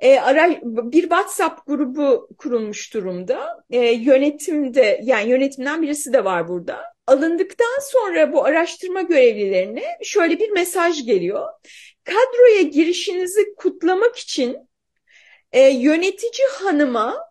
E, 0.00 0.18
ara, 0.20 0.50
bir 0.64 1.02
WhatsApp 1.02 1.66
grubu 1.66 2.28
kurulmuş 2.38 2.94
durumda. 2.94 3.64
E, 3.70 3.78
yönetimde 3.78 5.00
yani 5.02 5.30
yönetimden 5.30 5.82
birisi 5.82 6.12
de 6.12 6.24
var 6.24 6.48
burada. 6.48 6.94
Alındıktan 7.06 7.78
sonra 7.82 8.32
bu 8.32 8.44
araştırma 8.44 9.02
görevlilerine 9.02 9.84
şöyle 10.02 10.38
bir 10.38 10.50
mesaj 10.50 11.06
geliyor. 11.06 11.48
Kadroya 12.04 12.62
girişinizi 12.62 13.54
kutlamak 13.54 14.16
için 14.16 14.56
e, 15.52 15.60
yönetici 15.60 16.48
hanıma, 16.52 17.30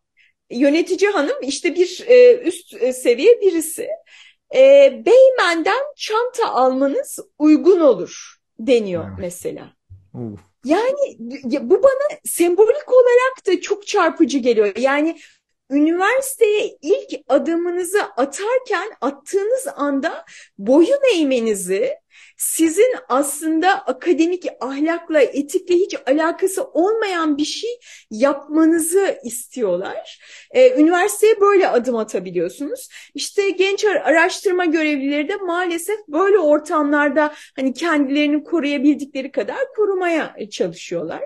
yönetici 0.50 1.12
hanım 1.12 1.38
işte 1.42 1.76
bir 1.76 2.04
e, 2.08 2.38
üst 2.38 2.74
e, 2.82 2.94
seviye 2.94 3.42
birisi 3.42 3.90
e, 4.54 4.92
Beymen'den 5.06 5.84
çanta 5.96 6.50
almanız 6.50 7.20
uygun 7.40 7.80
olur 7.80 8.38
deniyor 8.60 9.06
evet. 9.08 9.18
mesela. 9.20 9.74
Of. 10.14 10.40
Yani 10.66 11.18
bu 11.62 11.84
bana 11.84 12.20
sembolik 12.26 12.94
olarak 12.94 13.48
da 13.48 13.62
çok 13.62 13.88
çarpıcı 13.88 14.38
geliyor. 14.38 14.76
Yani 14.78 15.20
üniversiteye 15.72 16.78
ilk 16.82 17.22
adımınızı 17.30 18.04
atarken 18.04 18.92
attığınız 19.02 19.68
anda 19.76 20.26
boyun 20.58 21.16
eğmenizi 21.16 22.03
sizin 22.38 22.96
aslında 23.10 23.70
akademik 23.72 24.46
ahlakla, 24.62 25.22
etikle 25.22 25.76
hiç 25.76 25.96
alakası 26.08 26.64
olmayan 26.64 27.38
bir 27.38 27.46
şey 27.46 27.80
yapmanızı 28.12 29.20
istiyorlar. 29.24 30.20
Ee, 30.52 30.82
üniversiteye 30.82 31.42
böyle 31.42 31.68
adım 31.68 31.96
atabiliyorsunuz. 31.96 32.90
İşte 33.14 33.50
genç 33.50 33.86
araştırma 33.86 34.66
görevlileri 34.66 35.30
de 35.30 35.36
maalesef 35.36 36.00
böyle 36.08 36.40
ortamlarda 36.40 37.34
hani 37.56 37.74
kendilerini 37.74 38.44
koruyabildikleri 38.44 39.32
kadar 39.32 39.74
korumaya 39.76 40.36
çalışıyorlar. 40.52 41.24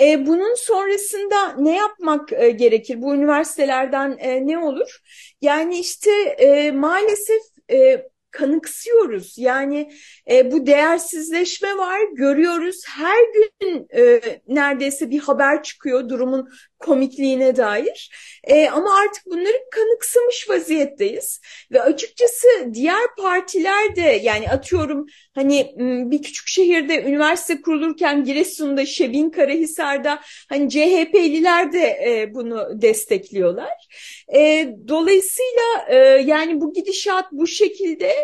E, 0.00 0.26
bunun 0.26 0.54
sonrasında 0.54 1.52
ne 1.58 1.76
yapmak 1.76 2.32
e, 2.32 2.50
gerekir? 2.50 3.02
Bu 3.02 3.14
üniversitelerden 3.14 4.16
e, 4.18 4.46
ne 4.46 4.58
olur? 4.58 5.00
Yani 5.40 5.78
işte 5.78 6.10
e, 6.38 6.70
maalesef 6.70 7.42
e, 7.70 8.08
kanıksıyoruz. 8.32 9.34
Yani 9.38 9.92
e, 10.30 10.52
bu 10.52 10.66
değersizleşme 10.66 11.76
var, 11.76 12.00
görüyoruz. 12.12 12.82
Her 12.86 13.20
gün 13.32 13.86
e, 13.96 14.20
neredeyse 14.48 15.10
bir 15.10 15.18
haber 15.18 15.62
çıkıyor 15.62 16.08
durumun 16.08 16.48
komikliğine 16.78 17.56
dair. 17.56 18.10
E, 18.44 18.68
ama 18.68 18.96
artık 18.96 19.26
bunları 19.26 19.56
kanıksamış 19.70 20.48
vaziyetteyiz. 20.48 21.40
Ve 21.72 21.82
açıkçası 21.82 22.46
diğer 22.72 23.16
partiler 23.18 23.96
de 23.96 24.20
yani 24.22 24.50
atıyorum 24.50 25.06
hani 25.34 25.74
bir 26.10 26.22
küçük 26.22 26.48
şehirde 26.48 27.02
üniversite 27.02 27.62
kurulurken 27.62 28.24
Giresun'da, 28.24 28.86
Şebin 28.86 29.30
Karahisar'da 29.30 30.20
hani 30.48 30.70
CHP'liler 30.70 31.72
de 31.72 31.86
e, 32.06 32.34
bunu 32.34 32.82
destekliyorlar. 32.82 33.88
E, 34.34 34.68
dolayısıyla 34.88 35.86
e, 35.88 35.96
yani 36.26 36.60
bu 36.60 36.72
gidişat 36.72 37.32
bu 37.32 37.46
şekilde 37.46 38.21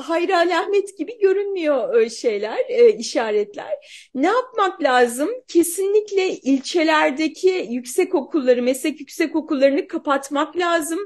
hayra 0.00 0.38
alamet 0.38 0.98
gibi 0.98 1.18
görünmüyor 1.18 2.10
şeyler, 2.10 2.58
e, 2.68 2.92
işaretler. 2.92 3.74
Ne 4.14 4.26
yapmak 4.26 4.82
lazım? 4.82 5.28
Kesinlikle 5.48 6.28
ilçelerdeki 6.30 7.66
yüksek 7.70 8.14
okulları, 8.14 8.62
meslek 8.62 9.00
yüksek 9.00 9.36
okullarını 9.36 9.88
kapatmak 9.88 10.56
lazım. 10.56 10.98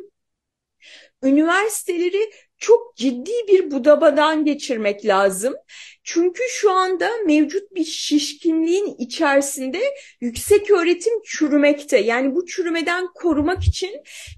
Üniversiteleri 1.23 2.31
çok 2.65 2.97
ciddi 2.97 3.33
bir 3.49 3.71
budabadan 3.71 4.45
geçirmek 4.45 5.07
lazım. 5.07 5.55
Çünkü 6.05 6.43
şu 6.49 6.73
anda 6.73 7.11
mevcut 7.27 7.75
bir 7.75 7.85
şişkinliğin 7.85 8.95
içerisinde 8.99 9.81
yüksek 10.21 10.71
öğretim 10.71 11.23
çürümekte. 11.23 11.99
Yani 11.99 12.35
bu 12.35 12.47
çürümeden 12.47 13.07
korumak 13.15 13.65
için 13.65 13.91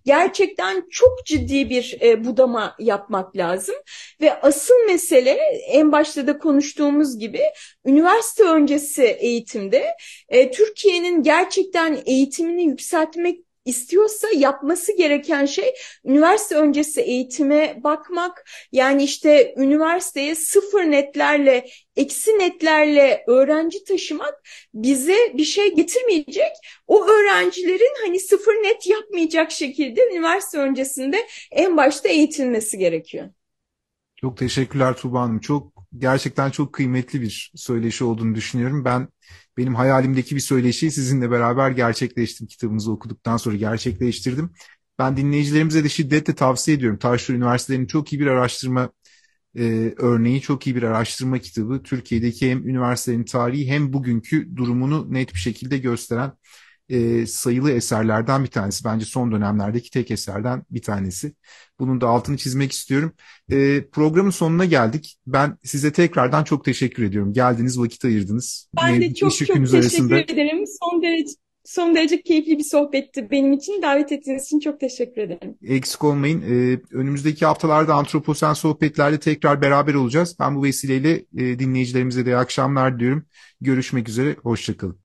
gerçekten 0.05 0.85
çok 0.91 1.27
ciddi 1.27 1.71
bir 1.71 1.99
e, 2.03 2.25
budama 2.25 2.77
yapmak 2.79 3.37
lazım. 3.37 3.75
Ve 4.21 4.41
asıl 4.41 4.75
mesele 4.87 5.39
en 5.69 5.93
başta 5.93 6.27
da 6.27 6.39
konuştuğumuz 6.39 7.19
gibi 7.19 7.41
üniversite 7.85 8.45
öncesi 8.45 9.05
eğitimde 9.05 9.87
e, 10.29 10.51
Türkiye'nin 10.51 11.23
gerçekten 11.23 11.99
eğitimini 12.07 12.65
yükseltmek 12.65 13.46
istiyorsa 13.67 14.29
yapması 14.37 14.97
gereken 14.97 15.47
şey 15.47 15.75
üniversite 16.05 16.55
öncesi 16.57 17.01
eğitime 17.01 17.81
bakmak. 17.85 18.51
Yani 18.73 19.05
işte 19.05 19.55
üniversiteye 19.59 20.35
sıfır 20.35 20.83
netlerle, 20.83 21.67
eksi 21.97 22.31
netlerle 22.31 23.25
öğrenci 23.27 23.85
taşımak 23.85 24.35
bize 24.75 25.17
bir 25.35 25.45
şey 25.45 25.75
getirmeyecek. 25.75 26.53
O 26.87 27.07
öğrencilerin 27.07 27.95
hani 28.05 28.21
sıfır 28.21 28.53
net 28.53 28.87
yapmayacak 28.87 29.51
şekilde 29.51 30.09
üniversite 30.13 30.59
öncesinde 30.59 31.27
en 31.51 31.77
başta 31.77 32.09
eğitilmesi 32.09 32.79
gerekiyor. 32.79 33.29
Çok 34.17 34.37
teşekkürler 34.37 34.97
Tuğba 34.97 35.21
Hanım. 35.21 35.41
Çok 35.41 35.73
gerçekten 35.99 36.51
çok 36.51 36.73
kıymetli 36.73 37.21
bir 37.23 37.53
söyleşi 37.57 38.05
olduğunu 38.05 38.35
düşünüyorum. 38.35 38.85
Ben 38.85 39.09
benim 39.57 39.75
hayalimdeki 39.75 40.35
bir 40.37 40.41
söyleşiyi 40.41 40.93
sizinle 40.93 41.31
beraber 41.31 41.71
gerçekleştim. 41.71 42.47
Kitabınızı 42.47 42.93
okuduktan 42.93 43.37
sonra 43.37 43.57
gerçekleştirdim. 43.57 44.51
Ben 44.99 45.17
dinleyicilerimize 45.17 45.85
de 45.85 45.89
şiddetle 45.89 46.35
tavsiye 46.35 46.77
ediyorum. 46.77 46.99
Taşlı 46.99 47.35
Üniversitesi'nin 47.35 47.87
çok 47.87 48.13
iyi 48.13 48.21
bir 48.21 48.27
araştırma 48.27 48.91
e, 49.59 49.95
örneği, 49.99 50.41
çok 50.41 50.67
iyi 50.67 50.77
bir 50.77 50.83
araştırma 50.83 51.39
kitabı. 51.39 51.83
Türkiye'deki 51.83 52.51
hem 52.51 52.69
üniversitenin 52.69 53.25
tarihi 53.25 53.71
hem 53.71 53.93
bugünkü 53.93 54.57
durumunu 54.57 55.13
net 55.15 55.35
bir 55.35 55.39
şekilde 55.39 55.79
gösteren 55.79 56.33
e, 56.89 57.27
sayılı 57.27 57.71
eserlerden 57.71 58.45
bir 58.45 58.51
tanesi. 58.51 58.85
Bence 58.85 59.05
son 59.05 59.33
dönemlerdeki 59.33 59.91
tek 59.91 60.11
eserden 60.11 60.63
bir 60.71 60.83
tanesi. 60.83 61.33
Bunun 61.79 62.01
da 62.01 62.09
altını 62.09 62.37
çizmek 62.37 62.73
istiyorum. 62.73 63.13
E, 63.51 63.85
programın 63.93 64.31
sonuna 64.31 64.65
geldik. 64.65 65.19
Ben 65.27 65.59
size 65.65 65.93
tekrardan 65.93 66.45
çok 66.45 66.65
teşekkür 66.65 67.05
ediyorum. 67.05 67.33
Geldiniz, 67.33 67.79
vakit 67.79 68.05
ayırdınız. 68.05 68.69
Ben 68.83 69.01
de 69.01 69.15
çok 69.15 69.31
çok 69.31 69.39
teşekkür 69.39 69.75
arasında... 69.75 70.19
ederim. 70.19 70.65
Son 70.81 71.03
derece 71.03 71.33
son 71.67 71.95
derece 71.95 72.23
keyifli 72.23 72.59
bir 72.59 72.65
sohbetti 72.65 73.31
benim 73.31 73.53
için. 73.53 73.83
Davet 73.83 74.13
ettiğiniz 74.13 74.45
için 74.45 74.61
çok 74.61 74.81
teşekkür 74.81 75.23
ederim. 75.23 75.55
Eksik 75.63 76.05
olmayın. 76.05 76.43
Ee, 76.43 76.81
önümüzdeki 76.93 77.47
haftalarda 77.47 77.95
Antroposen 77.95 78.53
sohbetlerde 78.53 79.21
tekrar 79.21 79.63
beraber 79.63 79.95
olacağız. 79.95 80.37
Ben 80.41 80.57
bu 80.57 80.63
vesileyle 80.65 81.25
e, 81.37 81.59
dinleyicilerimize 81.59 82.27
de 82.27 82.31
iyi 82.31 82.37
akşamlar 82.37 83.01
diyorum. 83.01 83.27
Görüşmek 83.61 84.09
üzere. 84.09 84.37
Hoşçakalın. 84.43 84.99